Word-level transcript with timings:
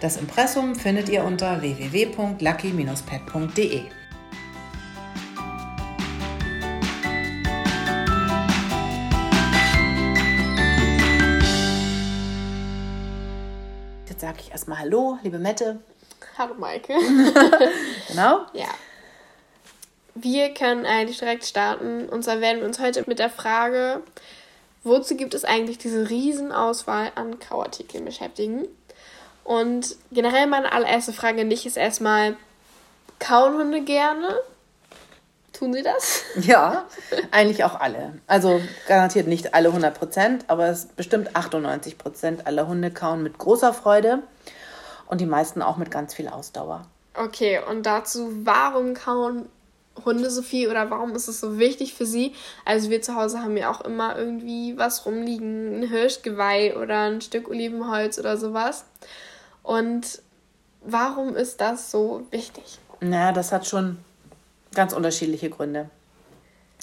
das 0.00 0.16
Impressum 0.16 0.74
findet 0.76 1.08
ihr 1.08 1.24
unter 1.24 1.60
www.lucky-pet.de. 1.60 3.82
Jetzt 14.08 14.20
sage 14.20 14.38
ich 14.40 14.52
erstmal 14.52 14.78
Hallo, 14.78 15.18
liebe 15.22 15.38
Mette. 15.38 15.80
Hallo 16.36 16.54
Maike. 16.54 16.92
genau. 18.08 18.46
Ja. 18.52 18.68
Wir 20.14 20.54
können 20.54 20.86
eigentlich 20.86 21.18
direkt 21.18 21.44
starten. 21.44 22.08
Und 22.08 22.22
zwar 22.22 22.40
werden 22.40 22.60
wir 22.60 22.66
uns 22.66 22.78
heute 22.78 23.02
mit 23.08 23.18
der 23.18 23.30
Frage, 23.30 24.04
wozu 24.84 25.16
gibt 25.16 25.34
es 25.34 25.44
eigentlich 25.44 25.78
diese 25.78 26.08
Riesenauswahl 26.08 27.10
an 27.16 27.40
Kauartikeln 27.40 28.04
beschäftigen? 28.04 28.68
Und 29.48 29.96
generell 30.12 30.46
meine 30.46 30.72
allererste 30.72 31.14
Frage 31.14 31.40
an 31.40 31.48
dich 31.48 31.64
ist 31.64 31.78
erstmal, 31.78 32.36
kauen 33.18 33.56
Hunde 33.56 33.80
gerne? 33.80 34.28
Tun 35.54 35.72
sie 35.72 35.82
das? 35.82 36.22
Ja, 36.42 36.84
eigentlich 37.30 37.64
auch 37.64 37.80
alle. 37.80 38.18
Also 38.26 38.60
garantiert 38.86 39.26
nicht 39.26 39.54
alle 39.54 39.68
100 39.68 39.98
Prozent, 39.98 40.44
aber 40.48 40.66
es 40.66 40.84
bestimmt 40.84 41.34
98 41.34 41.96
Prozent 41.96 42.46
aller 42.46 42.68
Hunde 42.68 42.90
kauen 42.90 43.22
mit 43.22 43.38
großer 43.38 43.72
Freude 43.72 44.22
und 45.06 45.22
die 45.22 45.26
meisten 45.26 45.62
auch 45.62 45.78
mit 45.78 45.90
ganz 45.90 46.12
viel 46.12 46.28
Ausdauer. 46.28 46.84
Okay, 47.14 47.58
und 47.70 47.86
dazu, 47.86 48.30
warum 48.44 48.92
kauen 48.92 49.48
Hunde 50.04 50.28
so 50.28 50.42
viel 50.42 50.68
oder 50.68 50.90
warum 50.90 51.14
ist 51.14 51.26
es 51.26 51.40
so 51.40 51.58
wichtig 51.58 51.94
für 51.94 52.04
sie? 52.04 52.34
Also 52.66 52.90
wir 52.90 53.00
zu 53.00 53.14
Hause 53.14 53.40
haben 53.40 53.56
ja 53.56 53.70
auch 53.70 53.80
immer 53.80 54.14
irgendwie 54.18 54.76
was 54.76 55.06
rumliegen, 55.06 55.80
ein 55.80 55.88
Hirschgeweih 55.88 56.76
oder 56.76 57.04
ein 57.04 57.22
Stück 57.22 57.48
Olivenholz 57.48 58.18
oder 58.18 58.36
sowas. 58.36 58.84
Und 59.68 60.22
warum 60.80 61.36
ist 61.36 61.60
das 61.60 61.90
so 61.90 62.22
wichtig? 62.30 62.78
Naja, 63.00 63.32
das 63.32 63.52
hat 63.52 63.66
schon 63.66 63.98
ganz 64.74 64.94
unterschiedliche 64.94 65.50
Gründe. 65.50 65.90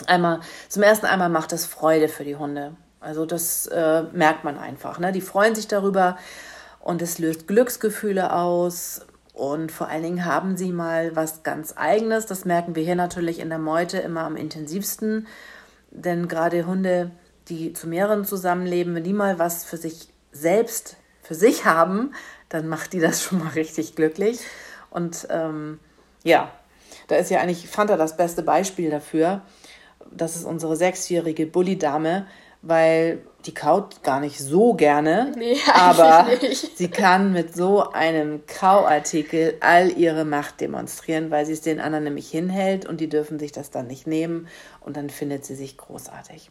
Einmal, 0.05 0.42
zum 0.69 0.83
ersten 0.83 1.08
einmal 1.08 1.30
macht 1.30 1.52
es 1.52 1.66
Freude 1.66 2.09
für 2.09 2.23
die 2.23 2.36
Hunde. 2.36 2.75
Also 3.00 3.25
das 3.25 3.66
äh, 3.66 4.03
merkt 4.14 4.44
man 4.44 4.59
einfach. 4.59 5.00
Ne? 5.00 5.11
Die 5.11 5.22
freuen 5.22 5.55
sich 5.55 5.67
darüber 5.67 6.20
und 6.80 7.02
es 7.02 7.17
löst 7.17 7.48
Glücksgefühle 7.48 8.32
aus. 8.32 9.02
Und 9.33 9.71
vor 9.71 9.88
allen 9.88 10.04
Dingen 10.04 10.26
haben 10.26 10.55
sie 10.55 10.71
mal 10.71 11.15
was 11.15 11.42
ganz 11.42 11.73
Eigenes. 11.76 12.27
Das 12.27 12.45
merken 12.45 12.76
wir 12.76 12.83
hier 12.83 12.95
natürlich 12.95 13.39
in 13.39 13.49
der 13.49 13.58
Meute 13.58 13.98
immer 13.98 14.26
am 14.26 14.36
intensivsten. 14.36 15.26
Denn 15.89 16.27
gerade 16.27 16.67
Hunde, 16.67 17.09
die 17.48 17.73
zu 17.73 17.88
mehreren 17.88 18.26
zusammenleben, 18.26 18.93
wenn 18.93 19.04
die 19.04 19.14
mal 19.14 19.39
was 19.39 19.64
für 19.64 19.77
sich 19.77 20.09
selbst, 20.32 20.98
für 21.23 21.33
sich 21.33 21.65
haben, 21.65 22.14
dann 22.50 22.67
macht 22.67 22.94
die 22.94 23.00
das 23.00 23.23
schon 23.23 23.39
mal 23.39 23.50
richtig 23.50 23.95
glücklich. 23.95 24.39
Und 24.89 25.28
ähm, 25.30 25.80
ja, 26.23 26.52
da 27.08 27.16
ist 27.16 27.32
ja 27.32 27.39
eigentlich 27.39 27.67
Fanta 27.67 27.98
das 27.98 28.17
beste 28.17 28.44
Beispiel 28.44 28.89
dafür. 28.89 29.42
Das 30.11 30.36
ist 30.36 30.45
unsere 30.45 30.76
sechsjährige 30.76 31.45
Bulli-Dame, 31.45 32.28
weil 32.61 33.22
die 33.45 33.54
kaut 33.54 34.02
gar 34.02 34.20
nicht 34.20 34.39
so 34.39 34.73
gerne, 34.73 35.32
nee, 35.38 35.58
aber 35.72 36.26
nicht. 36.42 36.78
sie 36.78 36.89
kann 36.89 37.32
mit 37.32 37.56
so 37.56 37.92
einem 37.92 38.45
Kauartikel 38.48 39.56
all 39.60 39.92
ihre 39.92 40.26
Macht 40.26 40.62
demonstrieren, 40.62 41.30
weil 41.30 41.45
sie 41.45 41.54
es 41.54 41.62
den 41.62 41.80
anderen 41.80 42.06
nämlich 42.06 42.30
hinhält 42.30 42.88
und 42.88 43.02
die 43.02 43.10
dürfen 43.10 43.38
sich 43.38 43.52
das 43.52 43.70
dann 43.70 43.86
nicht 43.86 44.08
nehmen 44.08 44.48
und 44.82 44.98
dann 44.98 45.12
findet 45.12 45.45
sie 45.45 45.56
sich 45.56 45.77
großartig. 45.77 46.50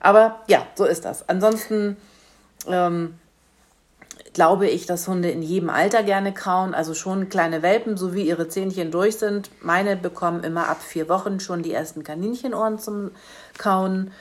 Aber 0.00 0.40
ja, 0.46 0.66
so 0.74 0.86
ist 0.86 1.04
das. 1.04 1.28
Ansonsten 1.28 1.98
ähm, 2.66 3.18
glaube 4.32 4.68
ich, 4.68 4.86
dass 4.86 5.08
Hunde 5.08 5.30
in 5.30 5.42
jedem 5.42 5.70
Alter 5.70 6.02
gerne 6.02 6.32
kauen. 6.32 6.74
Also 6.74 6.94
schon 6.94 7.28
kleine 7.28 7.62
Welpen, 7.62 7.96
so 7.96 8.14
wie 8.14 8.22
ihre 8.22 8.48
Zähnchen 8.48 8.90
durch 8.90 9.16
sind. 9.18 9.50
Meine 9.62 9.96
bekommen 9.96 10.44
immer 10.44 10.68
ab 10.68 10.82
vier 10.82 11.08
Wochen 11.08 11.40
schon 11.40 11.62
die 11.62 11.72
ersten 11.72 12.04
Kaninchenohren 12.04 12.78
zum 12.78 13.10
Kauen. 13.58 14.12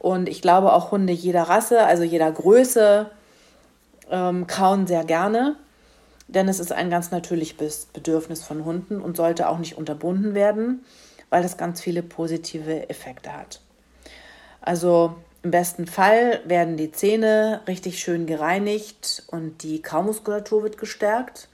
Und 0.00 0.28
ich 0.28 0.40
glaube 0.40 0.72
auch 0.72 0.92
Hunde 0.92 1.12
jeder 1.12 1.42
Rasse, 1.42 1.84
also 1.84 2.02
jeder 2.02 2.32
Größe, 2.32 3.10
ähm, 4.10 4.46
kauen 4.46 4.86
sehr 4.86 5.04
gerne. 5.04 5.56
Denn 6.28 6.48
es 6.48 6.60
ist 6.60 6.72
ein 6.72 6.90
ganz 6.90 7.10
natürliches 7.10 7.86
Bedürfnis 7.86 8.44
von 8.44 8.64
Hunden 8.64 9.00
und 9.00 9.16
sollte 9.16 9.48
auch 9.48 9.58
nicht 9.58 9.76
unterbunden 9.76 10.34
werden, 10.34 10.84
weil 11.28 11.42
das 11.42 11.58
ganz 11.58 11.80
viele 11.80 12.02
positive 12.02 12.88
Effekte 12.88 13.32
hat. 13.32 13.60
Also 14.60 15.16
im 15.42 15.50
besten 15.50 15.86
Fall 15.86 16.40
werden 16.44 16.76
die 16.76 16.92
Zähne 16.92 17.62
richtig 17.66 17.98
schön 17.98 18.26
gereinigt 18.26 19.24
und 19.28 19.62
die 19.62 19.80
Kaumuskulatur 19.80 20.62
wird 20.62 20.78
gestärkt. 20.78 21.48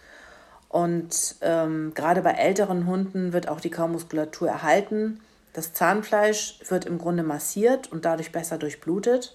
Und 0.69 1.37
ähm, 1.41 1.93
gerade 1.95 2.23
bei 2.23 2.33
älteren 2.33 2.87
Hunden 2.87 3.33
wird 3.33 3.49
auch 3.49 3.61
die 3.61 3.71
Kaumuskulatur 3.71 4.49
erhalten. 4.49 5.21
Das 5.53 5.73
Zahnfleisch 5.73 6.59
wird 6.69 6.85
im 6.85 6.99
Grunde 6.99 7.23
massiert 7.23 7.91
und 7.93 8.05
dadurch 8.05 8.33
besser 8.33 8.59
durchblutet. 8.59 9.35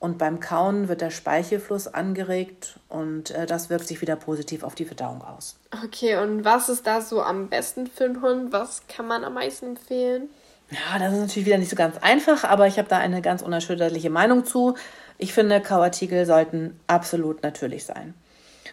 Und 0.00 0.18
beim 0.18 0.38
Kauen 0.38 0.88
wird 0.88 1.00
der 1.00 1.10
Speichelfluss 1.10 1.88
angeregt 1.88 2.78
und 2.88 3.32
äh, 3.32 3.46
das 3.46 3.68
wirkt 3.68 3.88
sich 3.88 4.00
wieder 4.00 4.14
positiv 4.14 4.62
auf 4.62 4.76
die 4.76 4.84
Verdauung 4.84 5.22
aus. 5.22 5.56
Okay, 5.84 6.16
und 6.16 6.44
was 6.44 6.68
ist 6.68 6.86
da 6.86 7.00
so 7.00 7.20
am 7.20 7.48
besten 7.48 7.88
für 7.88 8.04
einen 8.04 8.22
Hund? 8.22 8.52
Was 8.52 8.82
kann 8.86 9.08
man 9.08 9.24
am 9.24 9.34
meisten 9.34 9.70
empfehlen? 9.70 10.28
Ja, 10.70 10.98
das 10.98 11.14
ist 11.14 11.20
natürlich 11.20 11.46
wieder 11.46 11.58
nicht 11.58 11.70
so 11.70 11.76
ganz 11.76 11.96
einfach, 11.98 12.44
aber 12.44 12.66
ich 12.66 12.78
habe 12.78 12.88
da 12.88 12.98
eine 12.98 13.22
ganz 13.22 13.40
unerschütterliche 13.40 14.10
Meinung 14.10 14.44
zu. 14.44 14.74
Ich 15.16 15.32
finde, 15.32 15.60
Kauartikel 15.60 16.26
sollten 16.26 16.78
absolut 16.86 17.42
natürlich 17.42 17.86
sein. 17.86 18.14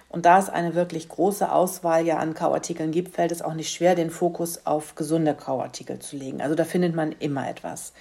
Und 0.09 0.25
da 0.25 0.37
es 0.39 0.49
eine 0.49 0.75
wirklich 0.75 1.07
große 1.09 1.49
Auswahl 1.51 2.05
ja 2.05 2.17
an 2.17 2.33
Kauartikeln 2.33 2.91
gibt, 2.91 3.15
fällt 3.15 3.31
es 3.31 3.41
auch 3.41 3.53
nicht 3.53 3.73
schwer, 3.73 3.95
den 3.95 4.09
Fokus 4.09 4.65
auf 4.65 4.95
gesunde 4.95 5.33
Kauartikel 5.33 5.99
zu 5.99 6.17
legen. 6.17 6.41
Also 6.41 6.53
da 6.53 6.65
findet 6.65 6.95
man 6.95 7.13
immer 7.19 7.49
etwas. 7.49 7.93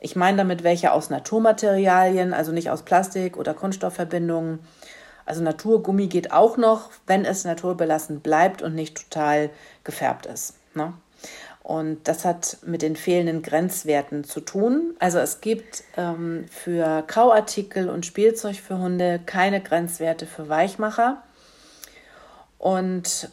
Ich 0.00 0.16
meine 0.16 0.38
damit 0.38 0.64
welche 0.64 0.92
aus 0.92 1.10
Naturmaterialien, 1.10 2.34
also 2.34 2.52
nicht 2.52 2.70
aus 2.70 2.82
Plastik 2.82 3.36
oder 3.36 3.54
Kunststoffverbindungen. 3.54 4.58
Also 5.26 5.42
Naturgummi 5.42 6.08
geht 6.08 6.32
auch 6.32 6.56
noch, 6.56 6.90
wenn 7.06 7.24
es 7.24 7.44
naturbelassen 7.44 8.20
bleibt 8.20 8.62
und 8.62 8.74
nicht 8.74 9.10
total 9.10 9.50
gefärbt 9.84 10.26
ist. 10.26 10.54
Ne? 10.74 10.92
Und 11.64 12.08
das 12.08 12.26
hat 12.26 12.58
mit 12.66 12.82
den 12.82 12.94
fehlenden 12.94 13.40
Grenzwerten 13.40 14.22
zu 14.22 14.40
tun. 14.40 14.94
Also 14.98 15.18
es 15.18 15.40
gibt 15.40 15.82
ähm, 15.96 16.44
für 16.50 17.02
Kauartikel 17.06 17.88
und 17.88 18.04
Spielzeug 18.04 18.56
für 18.56 18.78
Hunde 18.78 19.18
keine 19.24 19.62
Grenzwerte 19.62 20.26
für 20.26 20.50
Weichmacher. 20.50 21.22
Und 22.58 23.30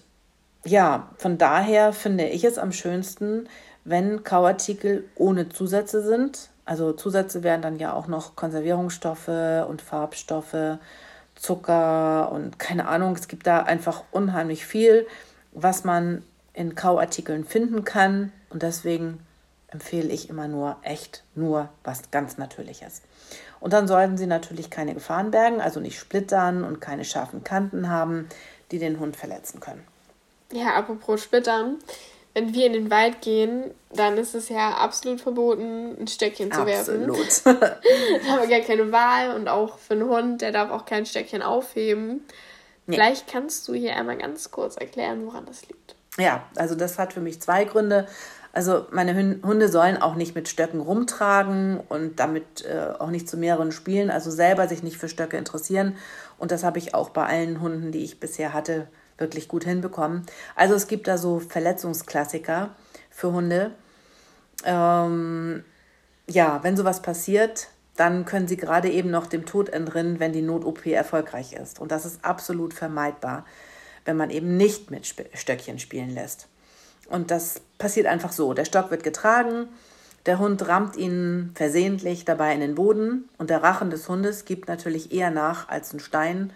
ja, 0.64 1.10
von 1.18 1.38
daher 1.38 1.92
finde 1.92 2.26
ich 2.26 2.46
es 2.46 2.58
am 2.58 2.72
schönsten, 2.72 3.50
wenn 3.84 4.24
Kauartikel 4.24 5.04
ohne 5.16 5.50
Zusätze 5.50 6.02
sind. 6.02 6.52
Also 6.64 6.94
Zusätze 6.94 7.44
wären 7.44 7.62
dann 7.62 7.80
ja 7.80 7.92
auch 7.92 8.08
noch 8.08 8.38
Konservierungsstoffe 8.38 9.28
und 9.68 9.82
Farbstoffe, 9.82 10.78
Zucker 11.36 12.32
und 12.32 12.60
keine 12.60 12.88
Ahnung. 12.88 13.14
Es 13.14 13.28
gibt 13.28 13.46
da 13.46 13.64
einfach 13.64 14.04
unheimlich 14.12 14.66
viel, 14.66 15.06
was 15.52 15.84
man 15.84 16.24
in 16.54 16.76
Kauartikeln 16.76 17.46
finden 17.46 17.84
kann. 17.84 18.32
Und 18.50 18.64
deswegen 18.64 19.26
empfehle 19.68 20.10
ich 20.12 20.30
immer 20.30 20.48
nur 20.48 20.78
echt 20.84 21.24
nur 21.36 21.70
was 21.84 22.12
ganz 22.12 22.38
Natürliches. 22.38 23.02
Und 23.60 23.74
dann 23.74 23.88
sollten 23.88 24.18
sie 24.18 24.28
natürlich 24.28 24.70
keine 24.70 24.94
Gefahren 24.94 25.32
bergen, 25.32 25.62
also 25.62 25.80
nicht 25.80 25.98
splittern 25.98 26.64
und 26.64 26.82
keine 26.82 27.06
scharfen 27.06 27.44
Kanten 27.44 27.90
haben, 27.90 28.28
die 28.72 28.80
den 28.80 29.00
Hund 29.00 29.16
verletzen 29.16 29.60
können. 29.60 29.84
Ja, 30.52 30.76
apropos 30.76 31.24
Splittern. 31.24 31.78
wenn 32.34 32.54
wir 32.54 32.66
in 32.66 32.74
den 32.74 32.92
Wald 32.92 33.22
gehen, 33.22 33.72
dann 33.94 34.18
ist 34.18 34.36
es 34.36 34.50
ja 34.50 34.72
absolut 34.72 35.20
verboten, 35.20 35.98
ein 36.00 36.08
Stöckchen 36.08 36.52
zu 36.52 36.66
werfen. 36.66 37.10
Absolut. 37.10 37.46
da 37.46 38.32
haben 38.32 38.50
wir 38.50 38.58
gar 38.58 38.66
keine 38.66 38.92
Wahl 38.92 39.36
und 39.36 39.48
auch 39.48 39.78
für 39.78 39.94
einen 39.94 40.10
Hund, 40.10 40.42
der 40.42 40.52
darf 40.52 40.72
auch 40.72 40.86
kein 40.86 41.06
Stöckchen 41.06 41.42
aufheben. 41.42 42.26
Nee. 42.88 42.96
Vielleicht 42.96 43.28
kannst 43.28 43.68
du 43.68 43.74
hier 43.74 43.96
einmal 43.96 44.18
ganz 44.18 44.52
kurz 44.52 44.78
erklären, 44.78 45.26
woran 45.26 45.46
das 45.46 45.68
liegt. 45.68 45.96
Ja, 46.18 46.44
also 46.56 46.76
das 46.76 47.00
hat 47.00 47.14
für 47.14 47.22
mich 47.22 47.42
zwei 47.42 47.64
Gründe. 47.64 48.08
Also 48.54 48.86
meine 48.92 49.16
Hunde 49.44 49.70
sollen 49.70 50.02
auch 50.02 50.16
nicht 50.16 50.36
mit 50.36 50.50
Stöcken 50.50 50.82
rumtragen 50.82 51.80
und 51.88 52.20
damit 52.20 52.66
äh, 52.66 52.94
auch 53.00 53.10
nicht 53.10 53.30
zu 53.30 53.38
mehreren 53.38 53.72
spielen, 53.72 54.10
also 54.10 54.30
selber 54.30 54.68
sich 54.68 54.84
nicht 54.84 54.98
für 54.98 55.08
Stöcke 55.08 55.38
interessieren. 55.38 55.96
Und 56.38 56.52
das 56.52 56.64
habe 56.66 56.78
ich 56.78 56.94
auch 56.94 57.12
bei 57.12 57.26
allen 57.26 57.62
Hunden, 57.62 57.94
die 57.94 58.04
ich 58.04 58.20
bisher 58.20 58.54
hatte, 58.54 58.88
wirklich 59.18 59.48
gut 59.48 59.64
hinbekommen. 59.64 60.24
Also 60.56 60.74
es 60.74 60.88
gibt 60.88 61.08
da 61.08 61.18
so 61.18 61.40
Verletzungsklassiker 61.40 62.72
für 63.10 63.32
Hunde. 63.32 63.72
Ähm, 64.66 65.64
ja, 66.28 66.60
wenn 66.64 66.76
sowas 66.76 67.02
passiert, 67.02 67.70
dann 67.96 68.26
können 68.26 68.48
sie 68.48 68.58
gerade 68.58 68.90
eben 68.90 69.12
noch 69.12 69.28
dem 69.28 69.46
Tod 69.46 69.70
entrinnen, 69.70 70.20
wenn 70.20 70.34
die 70.34 70.42
Not-OP 70.42 70.88
erfolgreich 70.88 71.54
ist. 71.54 71.80
Und 71.80 71.92
das 71.92 72.06
ist 72.06 72.26
absolut 72.26 72.74
vermeidbar, 72.74 73.46
wenn 74.06 74.18
man 74.18 74.30
eben 74.30 74.58
nicht 74.58 74.92
mit 74.92 75.06
Stöckchen 75.34 75.80
spielen 75.80 76.10
lässt. 76.10 76.48
Und 77.10 77.32
das 77.32 77.62
passiert 77.78 78.08
einfach 78.08 78.32
so. 78.32 78.54
Der 78.54 78.66
Stock 78.66 78.92
wird 78.92 79.04
getragen, 79.04 79.68
der 80.26 80.40
Hund 80.40 80.68
rammt 80.68 80.96
ihn 80.96 81.52
versehentlich 81.56 82.26
dabei 82.26 82.54
in 82.54 82.60
den 82.60 82.76
Boden 82.76 83.30
und 83.38 83.50
der 83.50 83.64
Rachen 83.64 83.90
des 83.90 84.08
Hundes 84.08 84.46
gibt 84.46 84.68
natürlich 84.68 85.12
eher 85.12 85.32
nach 85.32 85.68
als 85.68 85.94
ein 85.94 86.00
Stein 86.00 86.54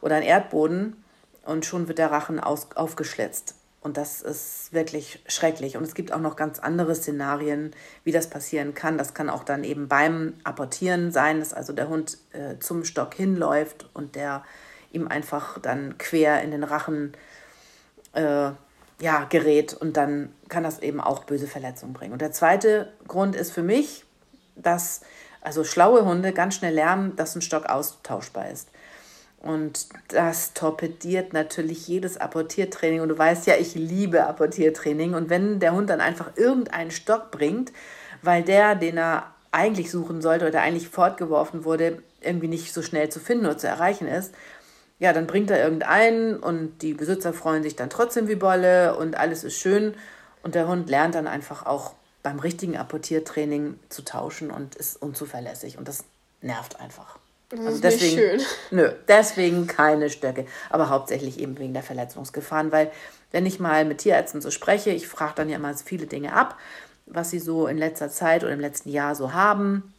oder 0.00 0.16
ein 0.16 0.22
Erdboden 0.22 1.02
und 1.44 1.64
schon 1.64 1.88
wird 1.88 1.98
der 1.98 2.10
Rachen 2.10 2.38
aus, 2.38 2.68
aufgeschlitzt. 2.74 3.54
Und 3.80 3.96
das 3.96 4.20
ist 4.20 4.72
wirklich 4.72 5.22
schrecklich. 5.26 5.76
Und 5.76 5.84
es 5.84 5.94
gibt 5.94 6.12
auch 6.12 6.20
noch 6.20 6.36
ganz 6.36 6.58
andere 6.58 6.94
Szenarien, 6.94 7.70
wie 8.04 8.12
das 8.12 8.28
passieren 8.28 8.74
kann. 8.74 8.98
Das 8.98 9.14
kann 9.14 9.30
auch 9.30 9.44
dann 9.44 9.64
eben 9.64 9.88
beim 9.88 10.34
Apportieren 10.44 11.10
sein, 11.10 11.38
dass 11.38 11.54
also 11.54 11.72
der 11.72 11.88
Hund 11.88 12.18
äh, 12.32 12.58
zum 12.58 12.84
Stock 12.84 13.14
hinläuft 13.14 13.88
und 13.94 14.16
der 14.16 14.44
ihm 14.92 15.08
einfach 15.08 15.58
dann 15.60 15.98
quer 15.98 16.42
in 16.42 16.50
den 16.50 16.64
Rachen 16.64 17.12
äh, 18.12 18.50
ja, 19.00 19.24
gerät 19.28 19.74
und 19.74 19.96
dann 19.96 20.32
kann 20.48 20.64
das 20.64 20.80
eben 20.80 21.00
auch 21.00 21.24
böse 21.24 21.46
Verletzungen 21.46 21.92
bringen. 21.92 22.12
Und 22.12 22.20
der 22.20 22.32
zweite 22.32 22.92
Grund 23.06 23.36
ist 23.36 23.52
für 23.52 23.62
mich, 23.62 24.04
dass 24.56 25.02
also 25.40 25.62
schlaue 25.64 26.04
Hunde 26.04 26.32
ganz 26.32 26.56
schnell 26.56 26.74
lernen, 26.74 27.14
dass 27.16 27.36
ein 27.36 27.42
Stock 27.42 27.66
austauschbar 27.66 28.50
ist. 28.50 28.68
Und 29.40 29.88
das 30.08 30.52
torpediert 30.52 31.32
natürlich 31.32 31.86
jedes 31.86 32.16
Apportiertraining. 32.16 33.00
Und 33.00 33.08
du 33.08 33.16
weißt 33.16 33.46
ja, 33.46 33.54
ich 33.54 33.76
liebe 33.76 34.26
Apportiertraining. 34.26 35.14
Und 35.14 35.30
wenn 35.30 35.60
der 35.60 35.72
Hund 35.72 35.90
dann 35.90 36.00
einfach 36.00 36.32
irgendeinen 36.36 36.90
Stock 36.90 37.30
bringt, 37.30 37.72
weil 38.20 38.42
der, 38.42 38.74
den 38.74 38.98
er 38.98 39.32
eigentlich 39.52 39.92
suchen 39.92 40.20
sollte 40.22 40.48
oder 40.48 40.62
eigentlich 40.62 40.88
fortgeworfen 40.88 41.64
wurde, 41.64 42.02
irgendwie 42.20 42.48
nicht 42.48 42.74
so 42.74 42.82
schnell 42.82 43.10
zu 43.10 43.20
finden 43.20 43.46
oder 43.46 43.58
zu 43.58 43.68
erreichen 43.68 44.08
ist, 44.08 44.34
ja, 44.98 45.12
dann 45.12 45.26
bringt 45.26 45.50
er 45.50 45.62
irgendeinen 45.62 46.36
und 46.36 46.82
die 46.82 46.94
Besitzer 46.94 47.32
freuen 47.32 47.62
sich 47.62 47.76
dann 47.76 47.90
trotzdem 47.90 48.28
wie 48.28 48.34
Bolle 48.34 48.96
und 48.96 49.16
alles 49.16 49.44
ist 49.44 49.56
schön. 49.56 49.94
Und 50.42 50.54
der 50.54 50.66
Hund 50.66 50.88
lernt 50.88 51.14
dann 51.14 51.26
einfach 51.26 51.66
auch 51.66 51.94
beim 52.22 52.40
richtigen 52.40 52.76
Apportiertraining 52.76 53.78
zu 53.88 54.02
tauschen 54.02 54.50
und 54.50 54.74
ist 54.74 55.00
unzuverlässig. 55.00 55.78
Und 55.78 55.86
das 55.86 56.04
nervt 56.40 56.80
einfach. 56.80 57.18
Das 57.48 57.60
also 57.60 57.72
ist 57.72 57.84
deswegen, 57.84 58.16
nicht 58.16 58.46
schön. 58.46 58.46
Nö, 58.78 58.92
deswegen 59.06 59.66
keine 59.66 60.10
Stöcke. 60.10 60.46
Aber 60.68 60.88
hauptsächlich 60.88 61.38
eben 61.38 61.58
wegen 61.58 61.74
der 61.74 61.82
Verletzungsgefahren, 61.82 62.72
weil 62.72 62.90
wenn 63.30 63.46
ich 63.46 63.60
mal 63.60 63.84
mit 63.84 63.98
Tierärzten 63.98 64.40
so 64.40 64.50
spreche, 64.50 64.90
ich 64.90 65.06
frage 65.06 65.34
dann 65.36 65.48
ja 65.48 65.56
immer 65.56 65.74
viele 65.74 66.06
Dinge 66.06 66.32
ab, 66.32 66.58
was 67.06 67.30
sie 67.30 67.38
so 67.38 67.66
in 67.68 67.78
letzter 67.78 68.10
Zeit 68.10 68.42
oder 68.42 68.52
im 68.52 68.60
letzten 68.60 68.90
Jahr 68.90 69.14
so 69.14 69.32
haben 69.32 69.94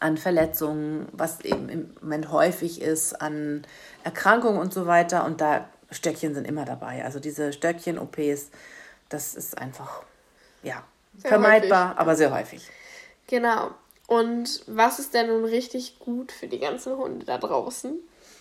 an 0.00 0.16
Verletzungen, 0.16 1.08
was 1.12 1.40
eben 1.40 1.68
im 1.68 1.94
Moment 2.00 2.30
häufig 2.30 2.80
ist, 2.80 3.20
an 3.20 3.66
Erkrankungen 4.04 4.60
und 4.60 4.72
so 4.72 4.86
weiter. 4.86 5.24
Und 5.24 5.40
da 5.40 5.68
Stöckchen 5.90 6.34
sind 6.34 6.46
immer 6.46 6.64
dabei. 6.64 7.04
Also 7.04 7.20
diese 7.20 7.52
Stöckchen-OPs, 7.52 8.50
das 9.08 9.34
ist 9.34 9.58
einfach, 9.58 10.02
ja, 10.62 10.84
sehr 11.16 11.30
vermeidbar, 11.30 11.88
häufig. 11.88 12.00
aber 12.00 12.16
sehr 12.16 12.34
häufig. 12.34 12.68
Genau. 13.26 13.70
Und 14.06 14.62
was 14.66 14.98
ist 14.98 15.14
denn 15.14 15.26
nun 15.26 15.44
richtig 15.44 15.98
gut 15.98 16.32
für 16.32 16.46
die 16.46 16.58
ganzen 16.58 16.96
Hunde 16.96 17.26
da 17.26 17.38
draußen? 17.38 17.98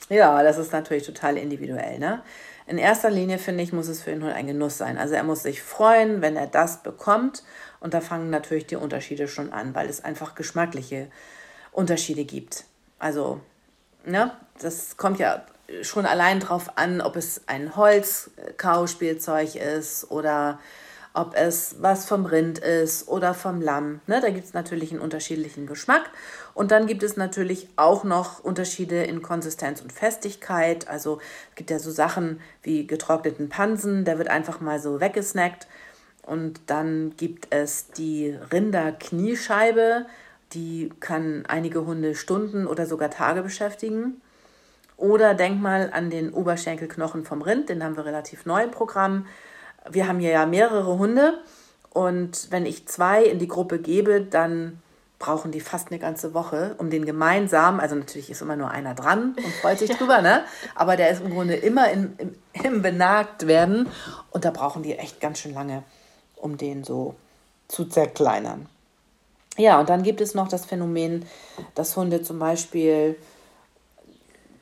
Ja, 0.09 0.41
das 0.41 0.57
ist 0.57 0.71
natürlich 0.71 1.05
total 1.05 1.37
individuell. 1.37 1.99
Ne? 1.99 2.23
In 2.65 2.77
erster 2.77 3.09
Linie 3.09 3.37
finde 3.37 3.63
ich, 3.63 3.73
muss 3.73 3.89
es 3.89 4.01
für 4.01 4.11
den 4.11 4.23
Hund 4.23 4.33
ein 4.33 4.47
Genuss 4.47 4.77
sein. 4.77 4.97
Also 4.97 5.15
er 5.15 5.23
muss 5.23 5.43
sich 5.43 5.61
freuen, 5.61 6.21
wenn 6.21 6.37
er 6.37 6.47
das 6.47 6.83
bekommt. 6.83 7.43
Und 7.79 7.93
da 7.93 8.01
fangen 8.01 8.29
natürlich 8.29 8.67
die 8.67 8.77
Unterschiede 8.77 9.27
schon 9.27 9.51
an, 9.51 9.75
weil 9.75 9.89
es 9.89 10.03
einfach 10.03 10.35
geschmackliche 10.35 11.09
Unterschiede 11.77 12.25
gibt. 12.25 12.63
Also, 12.97 13.39
ne, 14.03 14.31
das 14.59 14.97
kommt 14.97 15.19
ja 15.19 15.45
schon 15.83 16.07
allein 16.07 16.39
drauf 16.39 16.71
an, 16.75 17.01
ob 17.01 17.15
es 17.15 17.41
ein 17.45 17.75
Holzkauspielzeug 17.75 19.55
ist 19.55 20.09
oder 20.09 20.59
ob 21.13 21.35
es 21.35 21.75
was 21.79 22.05
vom 22.05 22.25
Rind 22.25 22.57
ist 22.57 23.07
oder 23.07 23.35
vom 23.35 23.61
Lamm. 23.61 24.01
Ne, 24.07 24.19
da 24.21 24.31
gibt 24.31 24.45
es 24.45 24.53
natürlich 24.55 24.91
einen 24.91 25.01
unterschiedlichen 25.01 25.67
Geschmack. 25.67 26.09
Und 26.55 26.71
dann 26.71 26.87
gibt 26.87 27.03
es 27.03 27.15
natürlich 27.15 27.69
auch 27.75 28.03
noch 28.03 28.43
Unterschiede 28.43 29.03
in 29.03 29.21
Konsistenz 29.21 29.79
und 29.79 29.93
Festigkeit. 29.93 30.87
Also 30.87 31.19
es 31.51 31.55
gibt 31.57 31.69
ja 31.69 31.77
so 31.77 31.91
Sachen 31.91 32.41
wie 32.63 32.87
getrockneten 32.87 33.49
Pansen, 33.49 34.03
der 34.03 34.17
wird 34.17 34.29
einfach 34.29 34.61
mal 34.61 34.79
so 34.79 34.99
weggesnackt. 34.99 35.67
Und 36.23 36.59
dann 36.65 37.15
gibt 37.17 37.47
es 37.51 37.91
die 37.91 38.35
Rinderkniescheibe, 38.51 40.07
die 40.53 40.91
kann 40.99 41.45
einige 41.47 41.85
Hunde 41.85 42.15
Stunden 42.15 42.67
oder 42.67 42.85
sogar 42.85 43.09
Tage 43.09 43.41
beschäftigen. 43.41 44.21
Oder 44.95 45.35
denk 45.35 45.61
mal 45.61 45.91
an 45.93 46.09
den 46.09 46.33
Oberschenkelknochen 46.33 47.23
vom 47.23 47.41
Rind, 47.43 47.69
den 47.69 47.83
haben 47.83 47.95
wir 47.95 48.05
relativ 48.05 48.45
neu 48.45 48.63
im 48.63 48.71
Programm. 48.71 49.27
Wir 49.89 50.07
haben 50.07 50.19
hier 50.19 50.31
ja 50.31 50.45
mehrere 50.47 50.97
Hunde 50.97 51.39
und 51.91 52.51
wenn 52.51 52.65
ich 52.65 52.87
zwei 52.87 53.23
in 53.23 53.37
die 53.37 53.47
Gruppe 53.47 53.79
gebe, 53.79 54.21
dann 54.21 54.81
brauchen 55.19 55.51
die 55.51 55.61
fast 55.61 55.89
eine 55.89 55.99
ganze 55.99 56.33
Woche, 56.33 56.75
um 56.77 56.89
den 56.89 57.05
gemeinsam, 57.05 57.79
also 57.79 57.95
natürlich 57.95 58.29
ist 58.29 58.41
immer 58.41 58.55
nur 58.55 58.69
einer 58.69 58.93
dran 58.93 59.35
und 59.35 59.53
freut 59.61 59.79
sich 59.79 59.89
drüber, 59.97 60.21
ne? 60.21 60.43
Aber 60.75 60.95
der 60.95 61.09
ist 61.09 61.21
im 61.21 61.31
Grunde 61.31 61.55
immer 61.55 61.89
in, 61.89 62.15
im, 62.17 62.35
im 62.63 62.81
Benagt 62.81 63.47
werden 63.47 63.89
und 64.31 64.45
da 64.45 64.51
brauchen 64.51 64.83
die 64.83 64.97
echt 64.97 65.19
ganz 65.19 65.39
schön 65.39 65.53
lange, 65.53 65.83
um 66.35 66.57
den 66.57 66.83
so 66.83 67.15
zu 67.67 67.85
zerkleinern. 67.85 68.67
Ja, 69.57 69.79
und 69.79 69.89
dann 69.89 70.03
gibt 70.03 70.21
es 70.21 70.35
noch 70.35 70.47
das 70.47 70.65
Phänomen, 70.65 71.25
dass 71.73 71.97
Hunde 71.97 72.21
zum 72.21 72.37
Beispiel 72.37 73.17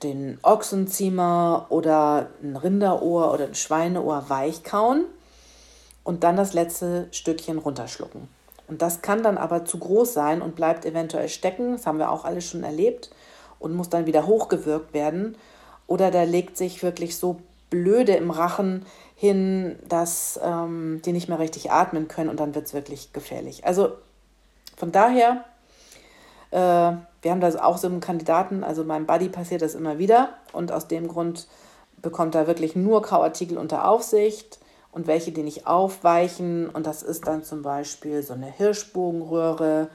den 0.04 0.40
Ochsenziemer 0.42 1.68
oder 1.70 2.30
ein 2.42 2.56
Rinderohr 2.56 3.34
oder 3.34 3.46
ein 3.46 3.56
Schweineohr 3.56 4.26
weich 4.30 4.64
kauen 4.64 5.06
und 6.04 6.24
dann 6.24 6.38
das 6.38 6.54
letzte 6.54 7.08
Stückchen 7.12 7.58
runterschlucken. 7.58 8.30
Und 8.68 8.82
das 8.82 9.02
kann 9.02 9.22
dann 9.22 9.38
aber 9.38 9.66
zu 9.66 9.80
groß 9.80 10.14
sein 10.14 10.42
und 10.42 10.56
bleibt 10.56 10.86
eventuell 10.86 11.30
stecken. 11.30 11.74
Das 11.74 11.86
haben 11.86 12.00
wir 12.00 12.10
auch 12.10 12.26
alles 12.26 12.46
schon 12.46 12.64
erlebt 12.64 13.12
und 13.60 13.76
muss 13.76 13.90
dann 13.90 14.06
wieder 14.06 14.26
hochgewirkt 14.26 14.94
werden. 14.94 15.38
Oder 15.88 16.10
der 16.10 16.26
legt 16.26 16.58
sich 16.58 16.82
wirklich 16.82 17.18
so 17.18 17.42
blöde 17.70 18.16
im 18.16 18.32
Rachen 18.32 18.86
hin, 19.16 19.78
dass 19.88 20.40
ähm, 20.44 21.02
die 21.06 21.12
nicht 21.12 21.30
mehr 21.30 21.40
richtig 21.40 21.72
atmen 21.72 22.08
können 22.08 22.30
und 22.30 22.40
dann 22.40 22.56
wird 22.56 22.68
es 22.68 22.74
wirklich 22.74 23.14
gefährlich. 23.14 23.66
Also 23.66 23.92
von 24.76 24.92
daher, 24.92 25.46
äh, 26.52 26.58
wir 26.58 27.32
haben 27.32 27.42
da 27.42 27.50
auch 27.64 27.78
so 27.78 27.88
einen 27.88 28.02
Kandidaten, 28.02 28.64
also 28.64 28.84
meinem 28.84 29.06
Buddy 29.06 29.30
passiert 29.30 29.62
das 29.62 29.76
immer 29.76 29.98
wieder 29.98 30.30
und 30.54 30.72
aus 30.72 30.88
dem 30.88 31.08
Grund 31.08 31.48
bekommt 32.02 32.36
er 32.36 32.48
wirklich 32.48 32.76
nur 32.76 33.02
Kauartikel 33.02 33.58
unter 33.58 33.88
Aufsicht 33.88 34.60
und 34.92 35.08
welche, 35.08 35.32
die 35.32 35.44
nicht 35.44 35.68
aufweichen. 35.68 36.70
Und 36.70 36.88
das 36.88 37.04
ist 37.04 37.28
dann 37.28 37.44
zum 37.44 37.62
Beispiel 37.62 38.24
so 38.24 38.34
eine 38.34 38.46
Hirschbogenröhre 38.46 39.90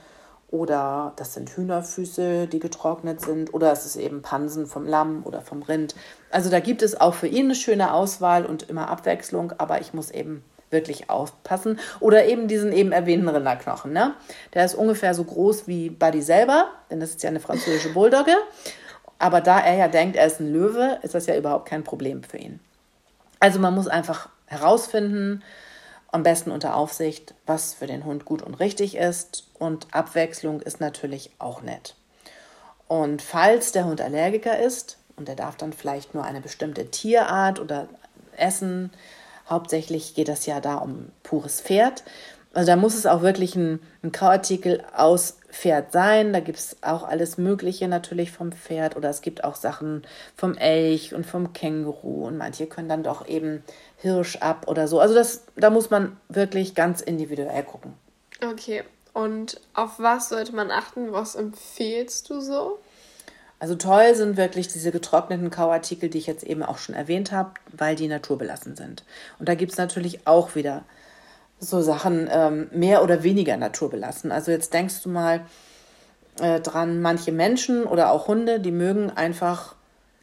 oder 0.50 1.12
das 1.16 1.34
sind 1.34 1.50
Hühnerfüße, 1.56 2.48
die 2.48 2.58
getrocknet 2.58 3.20
sind 3.20 3.54
oder 3.54 3.72
es 3.72 3.86
ist 3.86 3.96
eben 3.96 4.22
Pansen 4.22 4.66
vom 4.66 4.86
Lamm 4.86 5.22
oder 5.24 5.40
vom 5.40 5.62
Rind. 5.62 5.94
Also 6.30 6.50
da 6.50 6.60
gibt 6.60 6.82
es 6.82 7.00
auch 7.00 7.14
für 7.14 7.28
ihn 7.28 7.46
eine 7.46 7.54
schöne 7.54 7.94
Auswahl 7.94 8.44
und 8.44 8.68
immer 8.68 8.88
Abwechslung, 8.88 9.52
aber 9.58 9.80
ich 9.80 9.94
muss 9.94 10.10
eben 10.10 10.44
wirklich 10.70 11.10
aufpassen. 11.10 11.78
Oder 12.00 12.26
eben 12.26 12.48
diesen 12.48 12.72
eben 12.72 12.92
erwähnten 12.92 13.28
Rinderknochen. 13.28 13.92
Ne? 13.92 14.14
Der 14.54 14.64
ist 14.64 14.74
ungefähr 14.74 15.14
so 15.14 15.24
groß 15.24 15.66
wie 15.66 15.90
Buddy 15.90 16.22
selber, 16.22 16.68
denn 16.90 17.00
das 17.00 17.10
ist 17.10 17.22
ja 17.22 17.30
eine 17.30 17.40
französische 17.40 17.92
Bulldogge. 17.92 18.34
Aber 19.18 19.40
da 19.40 19.60
er 19.60 19.74
ja 19.74 19.88
denkt, 19.88 20.16
er 20.16 20.26
ist 20.26 20.40
ein 20.40 20.52
Löwe, 20.52 20.98
ist 21.02 21.14
das 21.14 21.26
ja 21.26 21.36
überhaupt 21.36 21.68
kein 21.68 21.84
Problem 21.84 22.22
für 22.22 22.38
ihn. 22.38 22.60
Also 23.38 23.58
man 23.58 23.74
muss 23.74 23.88
einfach 23.88 24.28
herausfinden, 24.46 25.42
am 26.12 26.22
besten 26.22 26.50
unter 26.50 26.74
Aufsicht, 26.74 27.34
was 27.46 27.74
für 27.74 27.86
den 27.86 28.04
Hund 28.04 28.24
gut 28.24 28.42
und 28.42 28.54
richtig 28.54 28.96
ist. 28.96 29.48
Und 29.58 29.86
Abwechslung 29.92 30.60
ist 30.60 30.80
natürlich 30.80 31.30
auch 31.38 31.62
nett. 31.62 31.94
Und 32.88 33.22
falls 33.22 33.72
der 33.72 33.84
Hund 33.84 34.00
Allergiker 34.00 34.58
ist 34.58 34.98
und 35.16 35.28
er 35.28 35.36
darf 35.36 35.56
dann 35.56 35.72
vielleicht 35.72 36.14
nur 36.14 36.24
eine 36.24 36.40
bestimmte 36.40 36.90
Tierart 36.90 37.60
oder 37.60 37.88
Essen 38.36 38.90
Hauptsächlich 39.50 40.14
geht 40.14 40.28
das 40.28 40.46
ja 40.46 40.60
da 40.60 40.76
um 40.76 41.10
pures 41.22 41.60
Pferd. 41.60 42.04
Also 42.52 42.68
da 42.68 42.76
muss 42.76 42.94
es 42.94 43.06
auch 43.06 43.22
wirklich 43.22 43.54
ein, 43.54 43.80
ein 44.02 44.10
Kauartikel 44.10 44.82
aus 44.96 45.38
Pferd 45.50 45.92
sein. 45.92 46.32
Da 46.32 46.40
gibt 46.40 46.58
es 46.58 46.76
auch 46.82 47.04
alles 47.04 47.38
Mögliche 47.38 47.86
natürlich 47.86 48.32
vom 48.32 48.52
Pferd 48.52 48.96
oder 48.96 49.10
es 49.10 49.22
gibt 49.22 49.44
auch 49.44 49.54
Sachen 49.54 50.02
vom 50.36 50.56
Elch 50.56 51.14
und 51.14 51.26
vom 51.26 51.52
Känguru 51.52 52.26
und 52.26 52.36
manche 52.36 52.66
können 52.66 52.88
dann 52.88 53.02
doch 53.02 53.28
eben 53.28 53.62
Hirsch 53.98 54.36
ab 54.36 54.66
oder 54.66 54.88
so. 54.88 55.00
Also 55.00 55.14
das, 55.14 55.44
da 55.56 55.70
muss 55.70 55.90
man 55.90 56.16
wirklich 56.28 56.74
ganz 56.74 57.00
individuell 57.00 57.62
gucken. 57.62 57.94
Okay, 58.42 58.82
und 59.12 59.60
auf 59.74 59.98
was 59.98 60.28
sollte 60.28 60.54
man 60.54 60.70
achten? 60.70 61.12
Was 61.12 61.34
empfehlst 61.34 62.30
du 62.30 62.40
so? 62.40 62.78
Also 63.60 63.74
toll 63.74 64.14
sind 64.14 64.38
wirklich 64.38 64.68
diese 64.68 64.90
getrockneten 64.90 65.50
Kauartikel, 65.50 66.08
die 66.08 66.18
ich 66.18 66.26
jetzt 66.26 66.42
eben 66.42 66.62
auch 66.62 66.78
schon 66.78 66.94
erwähnt 66.94 67.30
habe, 67.30 67.52
weil 67.70 67.94
die 67.94 68.08
naturbelassen 68.08 68.74
sind. 68.74 69.04
Und 69.38 69.48
da 69.50 69.54
gibt 69.54 69.72
es 69.72 69.78
natürlich 69.78 70.26
auch 70.26 70.54
wieder 70.54 70.82
so 71.60 71.82
Sachen 71.82 72.26
ähm, 72.32 72.68
mehr 72.72 73.04
oder 73.04 73.22
weniger 73.22 73.58
naturbelassen. 73.58 74.32
Also 74.32 74.50
jetzt 74.50 74.72
denkst 74.72 75.02
du 75.02 75.10
mal 75.10 75.42
äh, 76.40 76.60
dran, 76.60 77.02
manche 77.02 77.32
Menschen 77.32 77.84
oder 77.84 78.10
auch 78.12 78.28
Hunde, 78.28 78.60
die 78.60 78.72
mögen 78.72 79.10
einfach 79.10 79.74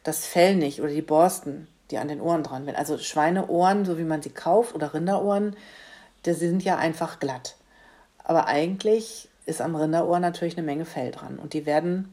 das 0.02 0.26
Fell 0.26 0.56
nicht 0.56 0.80
oder 0.80 0.90
die 0.90 1.00
Borsten, 1.00 1.68
die 1.92 1.98
an 1.98 2.08
den 2.08 2.20
Ohren 2.20 2.42
dran 2.42 2.64
sind. 2.64 2.76
Also 2.76 2.98
Schweineohren, 2.98 3.84
so 3.84 3.98
wie 3.98 4.04
man 4.04 4.20
sie 4.20 4.30
kauft, 4.30 4.74
oder 4.74 4.94
Rinderohren, 4.94 5.54
die 6.26 6.32
sind 6.32 6.64
ja 6.64 6.76
einfach 6.76 7.20
glatt. 7.20 7.54
Aber 8.24 8.48
eigentlich 8.48 9.28
ist 9.46 9.60
am 9.60 9.76
Rinderohr 9.76 10.18
natürlich 10.18 10.56
eine 10.56 10.66
Menge 10.66 10.84
Fell 10.84 11.12
dran. 11.12 11.38
Und 11.38 11.52
die 11.52 11.66
werden 11.66 12.12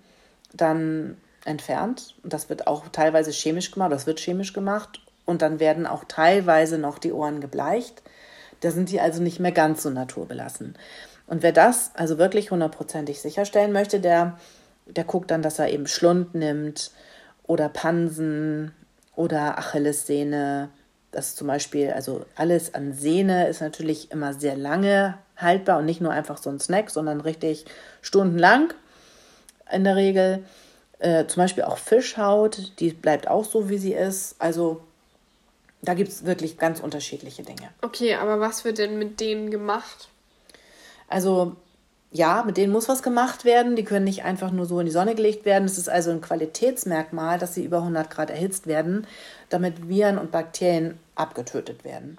dann 0.55 1.17
entfernt. 1.45 2.15
Und 2.23 2.33
das 2.33 2.49
wird 2.49 2.67
auch 2.67 2.87
teilweise 2.89 3.31
chemisch 3.31 3.71
gemacht, 3.71 3.91
das 3.91 4.07
wird 4.07 4.19
chemisch 4.19 4.53
gemacht. 4.53 5.01
Und 5.25 5.41
dann 5.41 5.59
werden 5.59 5.87
auch 5.87 6.03
teilweise 6.07 6.77
noch 6.77 6.99
die 6.99 7.11
Ohren 7.11 7.41
gebleicht. 7.41 8.03
Da 8.61 8.71
sind 8.71 8.91
die 8.91 9.01
also 9.01 9.21
nicht 9.21 9.39
mehr 9.39 9.51
ganz 9.51 9.83
so 9.83 9.89
naturbelassen. 9.89 10.75
Und 11.27 11.41
wer 11.41 11.51
das 11.51 11.91
also 11.95 12.17
wirklich 12.17 12.51
hundertprozentig 12.51 13.21
sicherstellen 13.21 13.71
möchte, 13.71 13.99
der, 13.99 14.37
der 14.85 15.03
guckt 15.03 15.31
dann, 15.31 15.41
dass 15.41 15.59
er 15.59 15.69
eben 15.69 15.87
Schlund 15.87 16.35
nimmt 16.35 16.91
oder 17.43 17.69
Pansen 17.69 18.71
oder 19.15 19.57
Achillessehne. 19.57 20.69
Das 21.11 21.29
ist 21.29 21.37
zum 21.37 21.47
Beispiel, 21.47 21.91
also 21.91 22.25
alles 22.35 22.73
an 22.75 22.93
Sehne 22.93 23.47
ist 23.47 23.61
natürlich 23.61 24.11
immer 24.11 24.33
sehr 24.33 24.55
lange 24.55 25.17
haltbar 25.37 25.79
und 25.79 25.85
nicht 25.85 26.01
nur 26.01 26.11
einfach 26.11 26.37
so 26.37 26.49
ein 26.49 26.59
Snack, 26.59 26.91
sondern 26.91 27.21
richtig 27.21 27.65
stundenlang 28.01 28.73
in 29.71 29.83
der 29.83 29.95
Regel. 29.95 30.45
Äh, 30.99 31.25
zum 31.27 31.43
Beispiel 31.43 31.63
auch 31.63 31.77
Fischhaut, 31.77 32.71
die 32.79 32.91
bleibt 32.91 33.27
auch 33.27 33.45
so, 33.45 33.69
wie 33.69 33.77
sie 33.77 33.93
ist. 33.93 34.35
Also 34.39 34.81
da 35.81 35.93
gibt 35.93 36.09
es 36.09 36.25
wirklich 36.25 36.57
ganz 36.57 36.79
unterschiedliche 36.79 37.43
Dinge. 37.43 37.69
Okay, 37.81 38.15
aber 38.15 38.39
was 38.39 38.65
wird 38.65 38.77
denn 38.77 38.97
mit 38.97 39.19
denen 39.19 39.51
gemacht? 39.51 40.09
Also 41.07 41.55
ja, 42.11 42.43
mit 42.45 42.55
denen 42.55 42.71
muss 42.71 42.87
was 42.87 43.03
gemacht 43.03 43.43
werden. 43.43 43.75
Die 43.75 43.83
können 43.83 44.05
nicht 44.05 44.23
einfach 44.23 44.51
nur 44.51 44.65
so 44.65 44.79
in 44.79 44.85
die 44.85 44.91
Sonne 44.91 45.15
gelegt 45.15 45.43
werden. 45.43 45.65
Es 45.65 45.77
ist 45.77 45.89
also 45.89 46.11
ein 46.11 46.21
Qualitätsmerkmal, 46.21 47.37
dass 47.39 47.53
sie 47.53 47.65
über 47.65 47.79
100 47.79 48.09
Grad 48.09 48.29
erhitzt 48.29 48.67
werden, 48.67 49.05
damit 49.49 49.89
Viren 49.89 50.17
und 50.17 50.31
Bakterien 50.31 50.97
abgetötet 51.15 51.83
werden. 51.83 52.17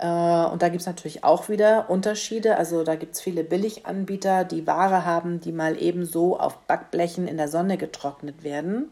Äh, 0.00 0.06
und 0.06 0.62
da 0.62 0.68
gibt 0.70 0.80
es 0.80 0.86
natürlich 0.86 1.24
auch 1.24 1.48
wieder 1.48 1.90
Unterschiede. 1.90 2.56
Also 2.56 2.84
da 2.84 2.96
gibt 2.96 3.14
es 3.14 3.20
viele 3.20 3.44
Billiganbieter, 3.44 4.44
die 4.44 4.66
Ware 4.66 5.04
haben, 5.04 5.40
die 5.40 5.52
mal 5.52 5.80
eben 5.80 6.06
so 6.06 6.38
auf 6.38 6.56
Backblechen 6.60 7.28
in 7.28 7.36
der 7.36 7.48
Sonne 7.48 7.76
getrocknet 7.76 8.42
werden. 8.42 8.88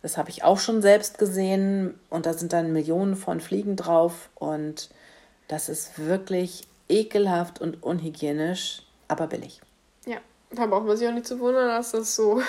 Das 0.00 0.16
habe 0.16 0.30
ich 0.30 0.42
auch 0.42 0.58
schon 0.58 0.82
selbst 0.82 1.18
gesehen 1.18 1.98
und 2.08 2.26
da 2.26 2.32
sind 2.32 2.52
dann 2.52 2.72
Millionen 2.72 3.14
von 3.14 3.40
Fliegen 3.40 3.76
drauf 3.76 4.30
und 4.34 4.88
das 5.48 5.68
ist 5.68 5.98
wirklich 5.98 6.66
ekelhaft 6.88 7.60
und 7.60 7.82
unhygienisch, 7.82 8.82
aber 9.06 9.28
billig. 9.28 9.60
Ja, 10.06 10.16
da 10.50 10.66
braucht 10.66 10.86
man 10.86 10.96
sich 10.96 11.06
auch 11.06 11.12
nicht 11.12 11.26
zu 11.26 11.38
wundern, 11.38 11.68
dass 11.68 11.92
das 11.92 12.16
so, 12.16 12.40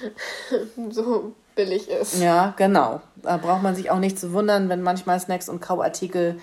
so 0.90 1.34
billig 1.54 1.88
ist. 1.88 2.20
Ja, 2.20 2.54
genau. 2.56 3.00
Da 3.16 3.36
braucht 3.36 3.62
man 3.62 3.76
sich 3.76 3.90
auch 3.90 4.00
nicht 4.00 4.18
zu 4.18 4.32
wundern, 4.32 4.68
wenn 4.68 4.82
manchmal 4.82 5.20
Snacks 5.20 5.48
und 5.48 5.60
Kauartikel 5.60 6.40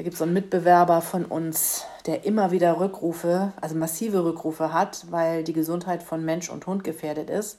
da 0.00 0.02
gibt 0.02 0.14
es 0.14 0.20
so 0.20 0.24
einen 0.24 0.32
Mitbewerber 0.32 1.02
von 1.02 1.26
uns, 1.26 1.84
der 2.06 2.24
immer 2.24 2.52
wieder 2.52 2.80
Rückrufe, 2.80 3.52
also 3.60 3.74
massive 3.74 4.24
Rückrufe 4.24 4.72
hat, 4.72 5.04
weil 5.10 5.44
die 5.44 5.52
Gesundheit 5.52 6.02
von 6.02 6.24
Mensch 6.24 6.48
und 6.48 6.66
Hund 6.66 6.84
gefährdet 6.84 7.28
ist. 7.28 7.58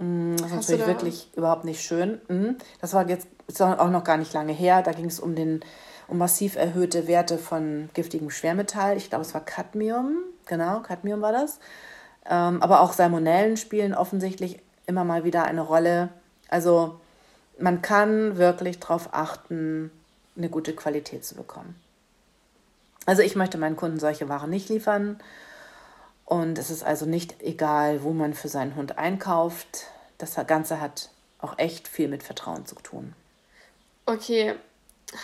Mm, 0.00 0.32
das 0.32 0.46
ist 0.46 0.56
Hast 0.56 0.70
natürlich 0.70 0.86
wirklich 0.88 1.30
überhaupt 1.36 1.64
nicht 1.64 1.82
schön. 1.82 2.20
Mm, 2.26 2.56
das 2.80 2.94
war 2.94 3.08
jetzt 3.08 3.28
auch 3.62 3.90
noch 3.90 4.02
gar 4.02 4.16
nicht 4.16 4.32
lange 4.32 4.52
her. 4.52 4.82
Da 4.82 4.90
ging 4.90 5.04
es 5.04 5.20
um 5.20 5.36
den 5.36 5.60
um 6.08 6.18
massiv 6.18 6.56
erhöhte 6.56 7.06
Werte 7.06 7.38
von 7.38 7.90
giftigem 7.94 8.30
Schwermetall. 8.30 8.96
Ich 8.96 9.08
glaube, 9.08 9.22
es 9.22 9.32
war 9.32 9.44
Cadmium. 9.44 10.16
Genau, 10.46 10.80
Cadmium 10.80 11.20
war 11.20 11.30
das. 11.30 11.60
Ähm, 12.28 12.60
aber 12.60 12.80
auch 12.80 12.92
Salmonellen 12.92 13.56
spielen 13.56 13.94
offensichtlich 13.94 14.58
immer 14.86 15.04
mal 15.04 15.22
wieder 15.22 15.44
eine 15.44 15.60
Rolle. 15.60 16.08
Also 16.48 16.98
man 17.56 17.82
kann 17.82 18.36
wirklich 18.36 18.80
darauf 18.80 19.10
achten, 19.12 19.92
eine 20.36 20.48
gute 20.48 20.74
Qualität 20.74 21.24
zu 21.24 21.34
bekommen. 21.34 21.80
Also 23.06 23.22
ich 23.22 23.36
möchte 23.36 23.58
meinen 23.58 23.76
Kunden 23.76 24.00
solche 24.00 24.28
Waren 24.28 24.50
nicht 24.50 24.68
liefern. 24.68 25.20
Und 26.24 26.58
es 26.58 26.70
ist 26.70 26.82
also 26.82 27.06
nicht 27.06 27.40
egal, 27.40 28.02
wo 28.02 28.12
man 28.12 28.34
für 28.34 28.48
seinen 28.48 28.74
Hund 28.74 28.98
einkauft. 28.98 29.86
Das 30.18 30.34
Ganze 30.46 30.80
hat 30.80 31.10
auch 31.38 31.58
echt 31.58 31.86
viel 31.86 32.08
mit 32.08 32.24
Vertrauen 32.24 32.66
zu 32.66 32.74
tun. 32.76 33.14
Okay, 34.06 34.54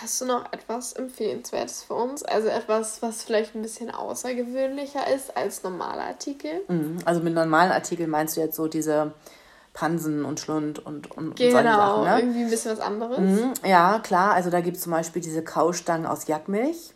hast 0.01 0.21
du 0.21 0.27
noch 0.27 0.53
etwas 0.53 0.93
Empfehlenswertes 0.93 1.83
für 1.83 1.95
uns? 1.95 2.23
Also 2.23 2.49
etwas, 2.49 3.03
was 3.03 3.25
vielleicht 3.25 3.55
ein 3.55 3.63
bisschen 3.63 3.91
außergewöhnlicher 3.91 5.09
ist 5.13 5.37
als 5.37 5.65
normale 5.65 6.03
Artikel? 6.03 6.63
Mhm. 6.69 6.99
Also 7.05 7.21
mit 7.21 7.35
normalen 7.35 7.73
Artikeln 7.73 8.11
meinst 8.11 8.37
du 8.37 8.41
jetzt 8.41 8.57
so 8.57 8.69
diese 8.69 9.13
Pansen 9.73 10.25
und 10.25 10.39
Schlund 10.39 10.85
und, 10.85 11.11
und, 11.11 11.37
genau, 11.37 11.51
solche 11.51 11.69
Sachen. 11.69 12.05
Ne? 12.05 12.19
irgendwie 12.19 12.45
ein 12.45 12.51
bisschen 12.51 12.73
was 12.73 12.81
anderes. 12.81 13.19
Mhm, 13.19 13.55
ja, 13.65 14.01
klar. 14.01 14.35
Also 14.35 14.51
da 14.51 14.61
gibt 14.61 14.77
es 14.77 14.83
zum 14.83 14.93
Beispiel 14.93 15.23
diese 15.23 15.43
Kaustangen 15.43 16.07
aus 16.07 16.27
Jackmilch, 16.27 16.93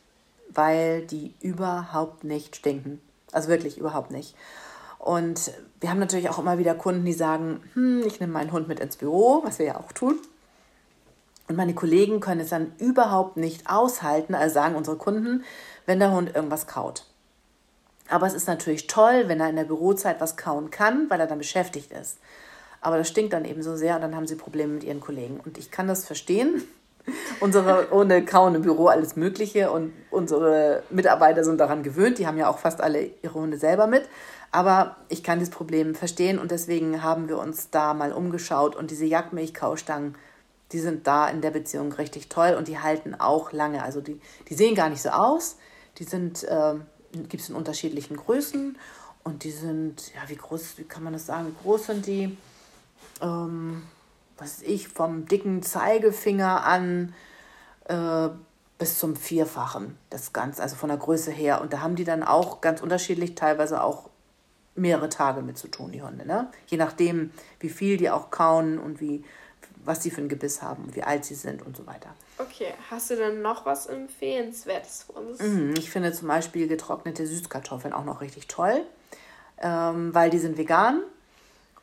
weil 0.50 1.02
die 1.06 1.34
überhaupt 1.40 2.24
nicht 2.24 2.56
stinken. 2.56 3.00
Also 3.32 3.48
wirklich 3.48 3.78
überhaupt 3.78 4.10
nicht. 4.10 4.34
Und 4.98 5.52
wir 5.80 5.90
haben 5.90 5.98
natürlich 5.98 6.28
auch 6.28 6.38
immer 6.38 6.58
wieder 6.58 6.74
Kunden, 6.74 7.04
die 7.04 7.12
sagen, 7.12 7.62
hm, 7.74 8.02
ich 8.06 8.20
nehme 8.20 8.32
meinen 8.32 8.52
Hund 8.52 8.68
mit 8.68 8.80
ins 8.80 8.96
Büro, 8.96 9.40
was 9.44 9.58
wir 9.58 9.66
ja 9.66 9.76
auch 9.78 9.92
tun. 9.92 10.18
Und 11.48 11.56
meine 11.56 11.74
Kollegen 11.74 12.20
können 12.20 12.40
es 12.40 12.50
dann 12.50 12.72
überhaupt 12.78 13.36
nicht 13.36 13.70
aushalten, 13.70 14.34
also 14.34 14.54
sagen 14.54 14.74
unsere 14.74 14.96
Kunden, 14.96 15.44
wenn 15.86 16.00
der 16.00 16.10
Hund 16.10 16.34
irgendwas 16.34 16.66
kaut. 16.66 17.04
Aber 18.08 18.26
es 18.26 18.34
ist 18.34 18.48
natürlich 18.48 18.86
toll, 18.86 19.24
wenn 19.28 19.40
er 19.40 19.48
in 19.48 19.56
der 19.56 19.64
Bürozeit 19.64 20.20
was 20.20 20.36
kauen 20.36 20.70
kann, 20.70 21.08
weil 21.08 21.20
er 21.20 21.26
dann 21.26 21.38
beschäftigt 21.38 21.92
ist. 21.92 22.18
Aber 22.80 22.98
das 22.98 23.08
stinkt 23.08 23.32
dann 23.32 23.44
eben 23.44 23.62
so 23.62 23.76
sehr 23.76 23.96
und 23.96 24.02
dann 24.02 24.14
haben 24.14 24.26
sie 24.26 24.36
Probleme 24.36 24.74
mit 24.74 24.84
ihren 24.84 25.00
Kollegen. 25.00 25.40
Und 25.44 25.58
ich 25.58 25.70
kann 25.70 25.88
das 25.88 26.06
verstehen. 26.06 26.62
Unsere 27.40 27.92
ohne 27.92 28.24
Kauen 28.24 28.54
im 28.54 28.62
Büro 28.62 28.86
alles 28.86 29.16
Mögliche 29.16 29.70
und 29.70 29.92
unsere 30.10 30.82
Mitarbeiter 30.90 31.44
sind 31.44 31.58
daran 31.58 31.82
gewöhnt. 31.82 32.18
Die 32.18 32.26
haben 32.26 32.36
ja 32.36 32.48
auch 32.48 32.58
fast 32.58 32.80
alle 32.80 33.10
ihre 33.22 33.34
Hunde 33.34 33.58
selber 33.58 33.86
mit. 33.86 34.08
Aber 34.50 34.96
ich 35.08 35.22
kann 35.22 35.40
das 35.40 35.50
Problem 35.50 35.94
verstehen 35.94 36.38
und 36.38 36.50
deswegen 36.50 37.02
haben 37.02 37.28
wir 37.28 37.38
uns 37.38 37.70
da 37.70 37.94
mal 37.94 38.12
umgeschaut 38.12 38.74
und 38.74 38.90
diese 38.90 39.04
Jagdmilchkaustangen, 39.04 40.16
die 40.72 40.78
sind 40.80 41.06
da 41.06 41.28
in 41.28 41.42
der 41.42 41.50
Beziehung 41.50 41.92
richtig 41.92 42.28
toll 42.28 42.54
und 42.56 42.66
die 42.66 42.78
halten 42.78 43.14
auch 43.14 43.52
lange. 43.52 43.82
Also 43.82 44.00
die, 44.00 44.20
die 44.48 44.54
sehen 44.54 44.74
gar 44.74 44.88
nicht 44.88 45.02
so 45.02 45.10
aus. 45.10 45.56
Die 45.98 46.04
sind, 46.04 46.44
äh, 46.44 46.74
gibt 47.12 47.42
es 47.42 47.48
in 47.48 47.54
unterschiedlichen 47.54 48.16
Größen 48.16 48.76
und 49.24 49.44
die 49.44 49.50
sind, 49.50 50.14
ja, 50.14 50.22
wie 50.28 50.36
groß, 50.36 50.78
wie 50.78 50.84
kann 50.84 51.02
man 51.02 51.12
das 51.12 51.26
sagen, 51.26 51.48
wie 51.48 51.62
groß 51.62 51.86
sind 51.86 52.06
die? 52.06 52.36
Ähm, 53.20 53.82
was 54.38 54.62
ich, 54.62 54.88
vom 54.88 55.26
dicken 55.26 55.62
Zeigefinger 55.62 56.64
an 56.64 57.14
äh, 57.84 58.28
bis 58.78 58.98
zum 58.98 59.16
Vierfachen. 59.16 59.96
Das 60.10 60.32
Ganze, 60.32 60.62
also 60.62 60.76
von 60.76 60.88
der 60.88 60.98
Größe 60.98 61.30
her. 61.30 61.60
Und 61.60 61.72
da 61.72 61.80
haben 61.80 61.96
die 61.96 62.04
dann 62.04 62.22
auch 62.22 62.60
ganz 62.60 62.82
unterschiedlich, 62.82 63.34
teilweise 63.34 63.82
auch 63.82 64.10
mehrere 64.74 65.08
Tage 65.08 65.40
mit 65.40 65.56
zu 65.56 65.68
tun, 65.68 65.92
die 65.92 66.02
Hunde. 66.02 66.26
Ne? 66.26 66.50
Je 66.66 66.76
nachdem, 66.76 67.30
wie 67.60 67.70
viel 67.70 67.96
die 67.96 68.10
auch 68.10 68.30
kauen 68.30 68.78
und 68.78 69.00
wie, 69.00 69.24
was 69.84 70.02
sie 70.02 70.10
für 70.10 70.20
ein 70.20 70.28
Gebiss 70.28 70.60
haben, 70.60 70.94
wie 70.94 71.02
alt 71.02 71.24
sie 71.24 71.34
sind 71.34 71.64
und 71.64 71.76
so 71.76 71.86
weiter. 71.86 72.14
Okay, 72.38 72.74
hast 72.90 73.08
du 73.10 73.16
denn 73.16 73.40
noch 73.40 73.64
was 73.64 73.86
Empfehlenswertes 73.86 75.04
für 75.04 75.12
uns? 75.12 75.40
Mhm, 75.40 75.74
ich 75.78 75.90
finde 75.90 76.12
zum 76.12 76.28
Beispiel 76.28 76.68
getrocknete 76.68 77.26
Süßkartoffeln 77.26 77.94
auch 77.94 78.04
noch 78.04 78.20
richtig 78.20 78.46
toll, 78.48 78.82
ähm, 79.58 80.14
weil 80.14 80.28
die 80.28 80.38
sind 80.38 80.58
vegan 80.58 81.02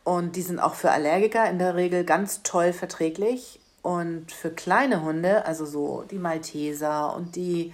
und 0.04 0.36
die 0.36 0.42
sind 0.42 0.60
auch 0.60 0.74
für 0.74 0.92
Allergiker 0.92 1.50
in 1.50 1.60
der 1.60 1.76
Regel 1.76 2.04
ganz 2.04 2.44
toll 2.44 2.74
verträglich. 2.74 3.60
Und 3.82 4.32
für 4.32 4.50
kleine 4.50 5.04
Hunde, 5.04 5.46
also 5.46 5.66
so 5.66 6.06
die 6.10 6.18
Malteser 6.18 7.14
und 7.16 7.36
die 7.36 7.74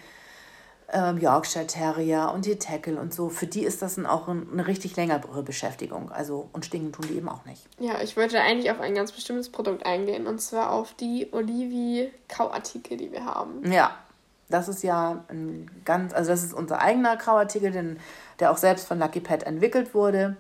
ähm, 0.92 1.20
Yorkshire 1.20 1.68
Terrier 1.68 2.32
und 2.34 2.46
die 2.46 2.58
Tackle 2.58 3.00
und 3.00 3.14
so, 3.14 3.30
für 3.30 3.46
die 3.46 3.64
ist 3.64 3.84
das 3.84 4.04
auch 4.04 4.28
eine 4.28 4.66
richtig 4.66 4.96
längere 4.96 5.44
Beschäftigung. 5.44 6.12
Also, 6.12 6.50
und 6.52 6.66
stinken 6.66 6.92
tun 6.92 7.06
die 7.08 7.18
eben 7.18 7.30
auch 7.30 7.46
nicht. 7.46 7.62
Ja, 7.80 8.02
ich 8.02 8.18
wollte 8.18 8.42
eigentlich 8.42 8.72
auf 8.72 8.80
ein 8.80 8.96
ganz 8.96 9.12
bestimmtes 9.12 9.50
Produkt 9.52 9.86
eingehen 9.86 10.26
und 10.26 10.42
zwar 10.42 10.72
auf 10.72 10.94
die 10.94 11.28
Olivi-Kauartikel, 11.32 12.98
die 12.98 13.12
wir 13.12 13.26
haben. 13.26 13.72
Ja, 13.72 13.96
das 14.50 14.68
ist 14.68 14.82
ja 14.84 15.24
ein 15.30 15.70
ganz, 15.86 16.14
also 16.14 16.32
das 16.32 16.44
ist 16.44 16.54
unser 16.54 16.82
eigener 16.82 17.18
Kauartikel, 17.18 17.72
den, 17.72 18.00
der 18.40 18.52
auch 18.52 18.58
selbst 18.58 18.88
von 18.88 18.98
Lucky 18.98 19.20
Pet 19.20 19.44
entwickelt 19.44 19.94
wurde. 19.94 20.38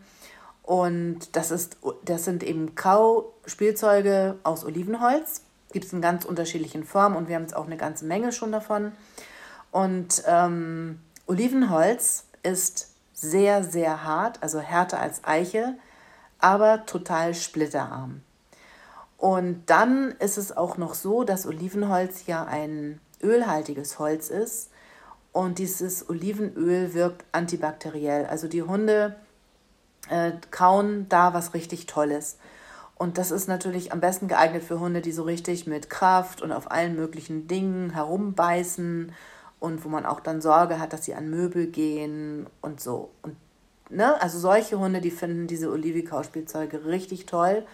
Und 0.69 1.35
das, 1.35 1.49
ist, 1.49 1.77
das 2.05 2.25
sind 2.25 2.43
eben 2.43 2.75
Kauspielzeuge 2.75 4.37
aus 4.43 4.63
Olivenholz. 4.63 5.41
Gibt 5.73 5.85
es 5.85 5.93
in 5.93 5.99
ganz 5.99 6.25
unterschiedlichen 6.25 6.83
Formen 6.83 7.15
und 7.15 7.27
wir 7.27 7.37
haben 7.37 7.41
jetzt 7.41 7.55
auch 7.55 7.65
eine 7.65 7.75
ganze 7.75 8.05
Menge 8.05 8.31
schon 8.31 8.51
davon. 8.51 8.91
Und 9.71 10.21
ähm, 10.27 10.99
Olivenholz 11.25 12.25
ist 12.43 12.91
sehr, 13.13 13.63
sehr 13.63 14.03
hart, 14.03 14.43
also 14.43 14.59
härter 14.59 14.99
als 14.99 15.23
Eiche, 15.23 15.73
aber 16.37 16.85
total 16.85 17.33
splitterarm. 17.33 18.21
Und 19.17 19.63
dann 19.71 20.11
ist 20.19 20.37
es 20.37 20.55
auch 20.55 20.77
noch 20.77 20.93
so, 20.93 21.23
dass 21.23 21.47
Olivenholz 21.47 22.27
ja 22.27 22.45
ein 22.45 23.01
ölhaltiges 23.23 23.97
Holz 23.97 24.29
ist 24.29 24.69
und 25.31 25.57
dieses 25.57 26.07
Olivenöl 26.07 26.93
wirkt 26.93 27.25
antibakteriell. 27.31 28.27
Also 28.27 28.47
die 28.47 28.61
Hunde 28.61 29.15
äh, 30.09 30.33
kauen 30.51 31.07
da 31.09 31.33
was 31.33 31.53
richtig 31.53 31.85
Tolles. 31.85 32.37
Und 32.95 33.17
das 33.17 33.31
ist 33.31 33.47
natürlich 33.47 33.93
am 33.93 34.01
besten 34.01 34.27
geeignet 34.27 34.63
für 34.63 34.79
Hunde, 34.79 35.01
die 35.01 35.13
so 35.13 35.23
richtig 35.23 35.67
mit 35.67 35.89
Kraft 35.89 36.41
und 36.41 36.51
auf 36.51 36.69
allen 36.69 36.95
möglichen 36.95 37.47
Dingen 37.47 37.91
herumbeißen 37.91 39.13
und 39.59 39.85
wo 39.85 39.89
man 39.89 40.05
auch 40.05 40.19
dann 40.19 40.41
Sorge 40.41 40.79
hat, 40.79 40.91
dass 40.91 41.05
sie 41.05 41.15
an 41.15 41.29
Möbel 41.29 41.67
gehen 41.67 42.47
und 42.61 42.81
so. 42.81 43.11
Und 43.21 43.37
ne, 43.89 44.21
also 44.21 44.37
solche 44.37 44.79
Hunde, 44.79 44.99
die 44.99 45.11
finden 45.11 45.47
diese 45.47 45.71
Olivicau-Spielzeuge 45.71 46.85
richtig 46.85 47.25
toll. 47.25 47.65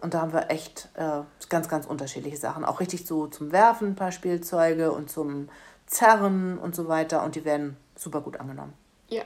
Und 0.00 0.14
da 0.14 0.20
haben 0.20 0.32
wir 0.32 0.50
echt 0.50 0.88
äh, 0.94 1.20
ganz, 1.48 1.68
ganz 1.68 1.86
unterschiedliche 1.86 2.36
Sachen. 2.36 2.64
Auch 2.64 2.80
richtig 2.80 3.06
so 3.06 3.28
zum 3.28 3.52
Werfen 3.52 3.88
ein 3.88 3.96
paar 3.96 4.12
Spielzeuge 4.12 4.92
und 4.92 5.10
zum 5.10 5.48
Zerren 5.86 6.58
und 6.58 6.74
so 6.74 6.88
weiter. 6.88 7.22
Und 7.24 7.34
die 7.34 7.44
werden 7.44 7.76
super 7.94 8.20
gut 8.20 8.38
angenommen. 8.38 8.74
Ja, 9.08 9.22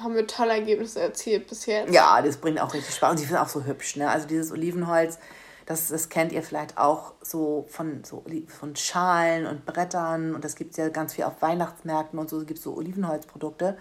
haben 0.00 0.14
wir 0.14 0.26
tolle 0.26 0.52
Ergebnisse 0.52 1.00
erzielt 1.00 1.48
bis 1.48 1.66
jetzt. 1.66 1.92
Ja, 1.92 2.20
das 2.22 2.36
bringt 2.36 2.60
auch 2.60 2.72
richtig 2.72 2.94
Spaß. 2.94 3.12
Und 3.12 3.20
die 3.20 3.24
sind 3.24 3.36
auch 3.36 3.48
so 3.48 3.64
hübsch. 3.64 3.96
Ne? 3.96 4.08
Also 4.08 4.26
dieses 4.26 4.52
Olivenholz, 4.52 5.18
das, 5.66 5.88
das 5.88 6.08
kennt 6.08 6.32
ihr 6.32 6.42
vielleicht 6.42 6.78
auch 6.78 7.14
so 7.22 7.66
von, 7.68 8.04
so 8.04 8.24
von 8.48 8.76
Schalen 8.76 9.46
und 9.46 9.64
Brettern. 9.66 10.34
Und 10.34 10.44
das 10.44 10.56
gibt 10.56 10.72
es 10.72 10.76
ja 10.76 10.88
ganz 10.88 11.14
viel 11.14 11.24
auf 11.24 11.40
Weihnachtsmärkten 11.40 12.18
und 12.18 12.30
so. 12.30 12.40
Es 12.40 12.46
gibt 12.46 12.60
so 12.60 12.74
Olivenholzprodukte 12.76 13.76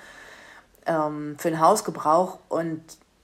ähm, 0.86 1.36
für 1.40 1.50
den 1.50 1.60
Hausgebrauch. 1.60 2.40
Und 2.50 2.84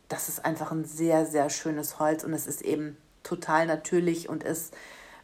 das 0.10 0.30
ist 0.30 0.46
einfach 0.46 0.72
ein 0.72 0.86
sehr, 0.86 1.26
sehr 1.26 1.50
schönes 1.50 2.00
Holz. 2.00 2.24
Und 2.24 2.34
es 2.34 2.48
ist 2.48 2.62
eben 2.62 2.98
total 3.24 3.66
natürlich 3.66 4.30
und 4.30 4.44
ist 4.44 4.74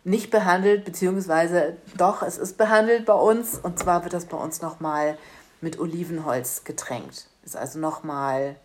nicht 0.04 0.32
behandelt, 0.32 0.84
beziehungsweise 0.84 1.78
doch, 1.98 2.24
es 2.24 2.38
ist 2.38 2.58
behandelt 2.58 3.06
bei 3.06 3.14
uns. 3.14 3.58
Und 3.58 3.80
zwar 3.80 4.04
wird 4.04 4.14
das 4.14 4.26
bei 4.26 4.38
uns 4.38 4.62
nochmal 4.62 5.18
mit 5.62 5.80
Olivenholz 5.80 6.66
getränkt. 6.66 7.28
Ist 7.44 7.58
also 7.58 7.80
nochmal 7.80 8.56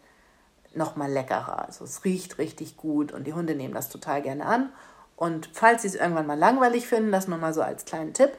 noch 0.75 0.97
mal 0.97 1.11
leckerer. 1.11 1.66
Also 1.66 1.85
es 1.85 2.04
riecht 2.04 2.38
richtig 2.38 2.76
gut 2.76 3.12
und 3.12 3.26
die 3.26 3.35
Hunde 3.35 3.54
nehmen 3.54 3.75
das 3.75 3.88
total 3.88 4.23
gerne 4.23 4.47
an. 4.47 4.70
Und 5.16 5.50
falls 5.52 5.82
sie 5.82 5.88
es 5.88 5.94
irgendwann 5.94 6.26
mal 6.26 6.38
langweilig 6.38 6.87
finden, 6.87 7.11
das 7.11 7.26
nur 7.26 7.38
mal 7.38 7.52
so 7.52 7.62
als 7.62 7.85
kleinen 7.85 8.14
Tipp, 8.14 8.30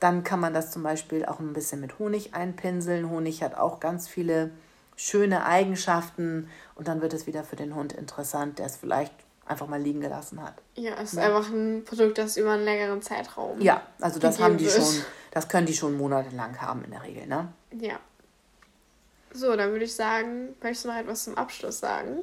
dann 0.00 0.24
kann 0.24 0.40
man 0.40 0.54
das 0.54 0.70
zum 0.70 0.82
Beispiel 0.82 1.24
auch 1.24 1.38
ein 1.40 1.52
bisschen 1.52 1.80
mit 1.80 1.98
Honig 1.98 2.34
einpinseln. 2.34 3.10
Honig 3.10 3.42
hat 3.42 3.56
auch 3.56 3.80
ganz 3.80 4.08
viele 4.08 4.50
schöne 4.96 5.44
Eigenschaften 5.44 6.48
und 6.74 6.88
dann 6.88 7.02
wird 7.02 7.12
es 7.12 7.26
wieder 7.26 7.44
für 7.44 7.56
den 7.56 7.74
Hund 7.74 7.92
interessant, 7.92 8.58
der 8.58 8.66
es 8.66 8.76
vielleicht 8.76 9.12
einfach 9.46 9.66
mal 9.66 9.80
liegen 9.80 10.00
gelassen 10.00 10.42
hat. 10.42 10.54
Ja, 10.74 10.92
es 11.02 11.12
ist 11.12 11.18
ja. 11.18 11.26
einfach 11.26 11.50
ein 11.50 11.84
Produkt, 11.84 12.18
das 12.18 12.36
über 12.36 12.52
einen 12.52 12.64
längeren 12.64 13.02
Zeitraum. 13.02 13.60
Ja, 13.60 13.82
also 14.00 14.18
das 14.18 14.40
haben 14.40 14.56
die 14.56 14.64
wird. 14.64 14.74
schon, 14.74 15.04
das 15.30 15.48
können 15.48 15.66
die 15.66 15.74
schon 15.74 15.96
monatelang 15.96 16.60
haben 16.60 16.84
in 16.84 16.92
der 16.92 17.02
Regel, 17.02 17.26
ne? 17.26 17.52
Ja. 17.72 17.98
So, 19.34 19.56
dann 19.56 19.70
würde 19.70 19.84
ich 19.84 19.94
sagen, 19.94 20.54
möchtest 20.62 20.84
du 20.84 20.88
noch 20.88 20.96
etwas 20.96 21.24
zum 21.24 21.38
Abschluss 21.38 21.80
sagen? 21.80 22.18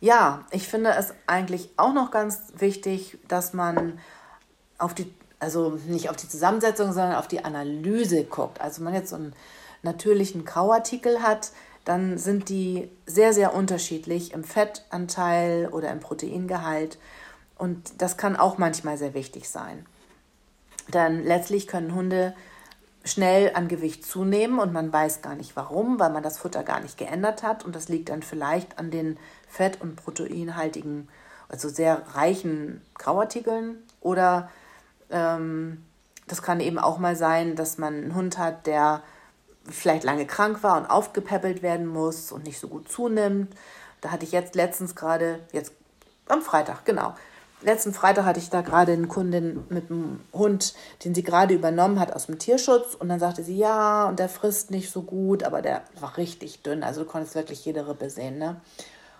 Ja, 0.00 0.46
ich 0.50 0.68
finde 0.68 0.90
es 0.90 1.12
eigentlich 1.26 1.70
auch 1.76 1.92
noch 1.92 2.10
ganz 2.10 2.52
wichtig, 2.56 3.18
dass 3.26 3.52
man 3.52 3.98
auf 4.78 4.94
die, 4.94 5.12
also 5.40 5.78
nicht 5.86 6.08
auf 6.08 6.16
die 6.16 6.28
Zusammensetzung, 6.28 6.92
sondern 6.92 7.16
auf 7.16 7.28
die 7.28 7.44
Analyse 7.44 8.24
guckt. 8.24 8.60
Also 8.60 8.82
man 8.82 8.94
jetzt 8.94 9.10
so 9.10 9.16
einen 9.16 9.34
natürlichen 9.82 10.44
Kauartikel 10.44 11.22
hat, 11.22 11.50
dann 11.84 12.18
sind 12.18 12.48
die 12.48 12.90
sehr, 13.06 13.32
sehr 13.32 13.54
unterschiedlich 13.54 14.32
im 14.32 14.44
Fettanteil 14.44 15.68
oder 15.68 15.90
im 15.90 16.00
Proteingehalt. 16.00 16.98
Und 17.56 18.00
das 18.00 18.16
kann 18.16 18.36
auch 18.36 18.58
manchmal 18.58 18.98
sehr 18.98 19.14
wichtig 19.14 19.48
sein. 19.48 19.84
Denn 20.92 21.24
letztlich 21.24 21.66
können 21.66 21.94
Hunde 21.94 22.34
schnell 23.10 23.52
an 23.54 23.68
Gewicht 23.68 24.04
zunehmen 24.04 24.58
und 24.58 24.72
man 24.72 24.92
weiß 24.92 25.22
gar 25.22 25.34
nicht 25.34 25.56
warum, 25.56 25.98
weil 25.98 26.10
man 26.10 26.22
das 26.22 26.38
Futter 26.38 26.62
gar 26.62 26.80
nicht 26.80 26.98
geändert 26.98 27.42
hat. 27.42 27.64
Und 27.64 27.74
das 27.74 27.88
liegt 27.88 28.08
dann 28.08 28.22
vielleicht 28.22 28.78
an 28.78 28.90
den 28.90 29.18
fett- 29.48 29.80
und 29.80 29.96
proteinhaltigen, 29.96 31.08
also 31.48 31.68
sehr 31.68 32.02
reichen 32.14 32.82
Grauartikeln. 32.94 33.82
Oder 34.00 34.50
ähm, 35.10 35.84
das 36.26 36.42
kann 36.42 36.60
eben 36.60 36.78
auch 36.78 36.98
mal 36.98 37.16
sein, 37.16 37.56
dass 37.56 37.78
man 37.78 37.94
einen 37.94 38.14
Hund 38.14 38.38
hat, 38.38 38.66
der 38.66 39.02
vielleicht 39.68 40.04
lange 40.04 40.26
krank 40.26 40.62
war 40.62 40.76
und 40.76 40.86
aufgepäppelt 40.86 41.62
werden 41.62 41.86
muss 41.86 42.32
und 42.32 42.44
nicht 42.44 42.58
so 42.58 42.68
gut 42.68 42.88
zunimmt. 42.90 43.54
Da 44.00 44.10
hatte 44.10 44.24
ich 44.24 44.32
jetzt 44.32 44.54
letztens 44.54 44.94
gerade, 44.94 45.40
jetzt 45.52 45.72
am 46.28 46.42
Freitag, 46.42 46.84
genau. 46.84 47.14
Letzten 47.60 47.92
Freitag 47.92 48.24
hatte 48.24 48.38
ich 48.38 48.50
da 48.50 48.60
gerade 48.60 48.92
eine 48.92 49.08
Kundin 49.08 49.64
mit 49.68 49.90
einem 49.90 50.20
Hund, 50.32 50.74
den 51.04 51.12
sie 51.12 51.24
gerade 51.24 51.54
übernommen 51.54 51.98
hat 51.98 52.12
aus 52.12 52.26
dem 52.26 52.38
Tierschutz. 52.38 52.94
Und 52.94 53.08
dann 53.08 53.18
sagte 53.18 53.42
sie, 53.42 53.56
ja, 53.56 54.08
und 54.08 54.20
der 54.20 54.28
frisst 54.28 54.70
nicht 54.70 54.90
so 54.90 55.02
gut, 55.02 55.42
aber 55.42 55.60
der 55.60 55.82
war 55.98 56.16
richtig 56.16 56.62
dünn. 56.62 56.84
Also 56.84 57.02
du 57.02 57.08
konntest 57.08 57.34
wirklich 57.34 57.64
jede 57.64 57.88
Rippe 57.88 58.10
sehen. 58.10 58.38
Ne? 58.38 58.60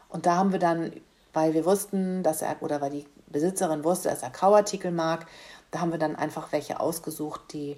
Und 0.09 0.27
da 0.27 0.37
haben 0.37 0.53
wir 0.53 0.61
dann, 0.61 0.93
weil 1.33 1.53
wir 1.53 1.65
wussten, 1.65 2.23
dass 2.23 2.41
er, 2.41 2.57
oder 2.61 2.81
weil 2.81 2.91
die 2.91 3.07
Besitzerin 3.27 3.83
wusste, 3.83 4.09
dass 4.09 4.23
er 4.23 4.31
Kauartikel 4.31 4.93
mag, 4.93 5.27
da 5.73 5.81
haben 5.81 5.91
wir 5.91 5.99
dann 5.99 6.15
einfach 6.15 6.53
welche 6.53 6.79
ausgesucht, 6.79 7.41
die 7.53 7.77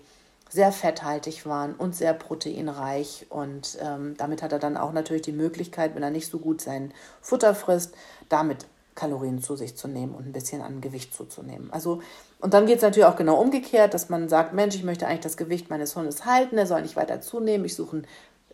sehr 0.51 0.73
fetthaltig 0.73 1.47
waren 1.47 1.75
und 1.75 1.95
sehr 1.95 2.13
proteinreich. 2.13 3.27
Und 3.31 3.79
ähm, 3.81 4.15
damit 4.19 4.43
hat 4.43 4.53
er 4.53 4.59
dann 4.59 4.77
auch 4.77 4.93
natürlich 4.93 5.23
die 5.23 5.33
Möglichkeit, 5.33 5.95
wenn 5.95 6.03
er 6.03 6.11
nicht 6.11 6.31
so 6.31 6.39
gut 6.39 6.61
sein 6.61 6.93
Futter 7.23 7.55
frisst, 7.55 7.95
damit 8.29 8.67
Kalorien 9.01 9.43
zu 9.43 9.57
sich 9.57 9.77
zu 9.77 9.89
nehmen 9.89 10.15
und 10.15 10.27
ein 10.27 10.33
bisschen 10.33 10.61
an 10.61 10.83
Gewicht 10.83 11.15
zuzunehmen. 11.15 11.73
Also, 11.73 12.03
und 12.41 12.53
dann 12.53 12.67
geht 12.67 12.77
es 12.77 12.83
natürlich 12.83 13.07
auch 13.07 13.17
genau 13.17 13.41
umgekehrt, 13.41 13.95
dass 13.95 14.11
man 14.11 14.29
sagt, 14.29 14.53
Mensch, 14.53 14.75
ich 14.75 14.85
möchte 14.85 15.07
eigentlich 15.07 15.21
das 15.21 15.39
Gewicht 15.39 15.71
meines 15.71 15.97
Hundes 15.97 16.27
halten, 16.27 16.59
er 16.59 16.67
soll 16.67 16.83
nicht 16.83 16.97
weiter 16.97 17.23
zunehmen, 17.23 17.65
ich 17.65 17.75
suche 17.75 17.97
einen 17.97 18.07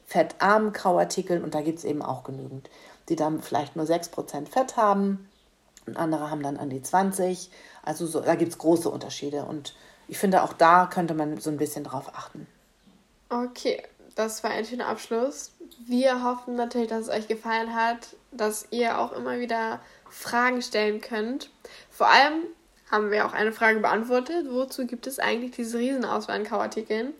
fettarmen 0.04 0.72
Kauartikel 0.72 1.42
und 1.42 1.54
da 1.54 1.62
gibt 1.62 1.80
es 1.80 1.84
eben 1.84 2.00
auch 2.00 2.22
genügend, 2.22 2.70
die 3.08 3.16
dann 3.16 3.42
vielleicht 3.42 3.74
nur 3.74 3.86
6% 3.86 4.46
Fett 4.46 4.76
haben 4.76 5.28
und 5.86 5.96
andere 5.96 6.30
haben 6.30 6.44
dann 6.44 6.56
an 6.56 6.70
die 6.70 6.80
20. 6.80 7.50
Also 7.82 8.06
so, 8.06 8.20
da 8.20 8.36
gibt 8.36 8.52
es 8.52 8.58
große 8.58 8.88
Unterschiede 8.88 9.44
und 9.44 9.74
ich 10.06 10.18
finde, 10.18 10.44
auch 10.44 10.52
da 10.52 10.86
könnte 10.86 11.14
man 11.14 11.38
so 11.40 11.50
ein 11.50 11.56
bisschen 11.56 11.82
drauf 11.82 12.12
achten. 12.14 12.46
Okay, 13.28 13.82
das 14.14 14.44
war 14.44 14.52
ein 14.52 14.64
schöner 14.64 14.86
Abschluss. 14.86 15.50
Wir 15.84 16.22
hoffen 16.22 16.54
natürlich, 16.54 16.88
dass 16.88 17.02
es 17.02 17.08
euch 17.08 17.26
gefallen 17.26 17.74
hat, 17.74 18.14
dass 18.30 18.68
ihr 18.70 19.00
auch 19.00 19.12
immer 19.12 19.40
wieder 19.40 19.80
Fragen 20.10 20.62
stellen 20.62 21.00
könnt. 21.00 21.50
Vor 21.90 22.08
allem 22.08 22.42
haben 22.90 23.10
wir 23.10 23.26
auch 23.26 23.32
eine 23.32 23.52
Frage 23.52 23.80
beantwortet. 23.80 24.46
Wozu 24.50 24.86
gibt 24.86 25.06
es 25.06 25.18
eigentlich 25.18 25.52
diese 25.52 25.78
Riesenauswahl 25.78 26.36
an 26.36 26.44
Kauartikeln? 26.44 27.14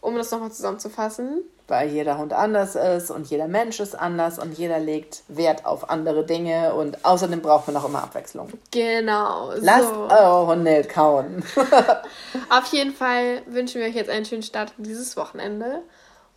Um 0.00 0.16
das 0.16 0.30
nochmal 0.30 0.52
zusammenzufassen 0.52 1.44
weil 1.68 1.90
jeder 1.90 2.16
Hund 2.16 2.32
anders 2.32 2.74
ist 2.74 3.10
und 3.10 3.28
jeder 3.28 3.46
Mensch 3.46 3.78
ist 3.78 3.94
anders 3.94 4.38
und 4.38 4.56
jeder 4.56 4.78
legt 4.78 5.22
Wert 5.28 5.66
auf 5.66 5.90
andere 5.90 6.24
Dinge 6.24 6.74
und 6.74 7.04
außerdem 7.04 7.42
braucht 7.42 7.68
man 7.68 7.76
auch 7.76 7.84
immer 7.84 8.02
Abwechslung. 8.02 8.50
Genau. 8.70 9.52
Lasst 9.56 9.90
so. 9.90 10.08
eure 10.10 10.46
Hunde 10.46 10.82
kauen. 10.84 11.44
auf 12.48 12.64
jeden 12.72 12.94
Fall 12.94 13.42
wünschen 13.46 13.80
wir 13.80 13.88
euch 13.88 13.94
jetzt 13.94 14.10
einen 14.10 14.24
schönen 14.24 14.42
Start 14.42 14.72
dieses 14.78 15.16
Wochenende 15.16 15.82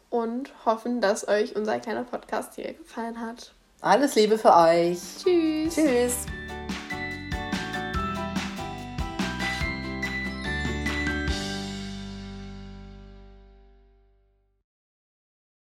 und 0.10 0.51
hoffen, 0.65 0.99
dass 0.99 1.27
euch 1.27 1.56
unser 1.56 1.80
kleiner 1.80 2.04
Podcast 2.04 2.56
hier 2.56 2.73
gefallen 2.73 3.21
hat. 3.21 3.54
Alles 3.81 4.13
Liebe 4.13 4.37
für 4.37 4.55
euch. 4.55 4.99
Tschüss. 5.23 5.73
Tschüss. 5.73 6.25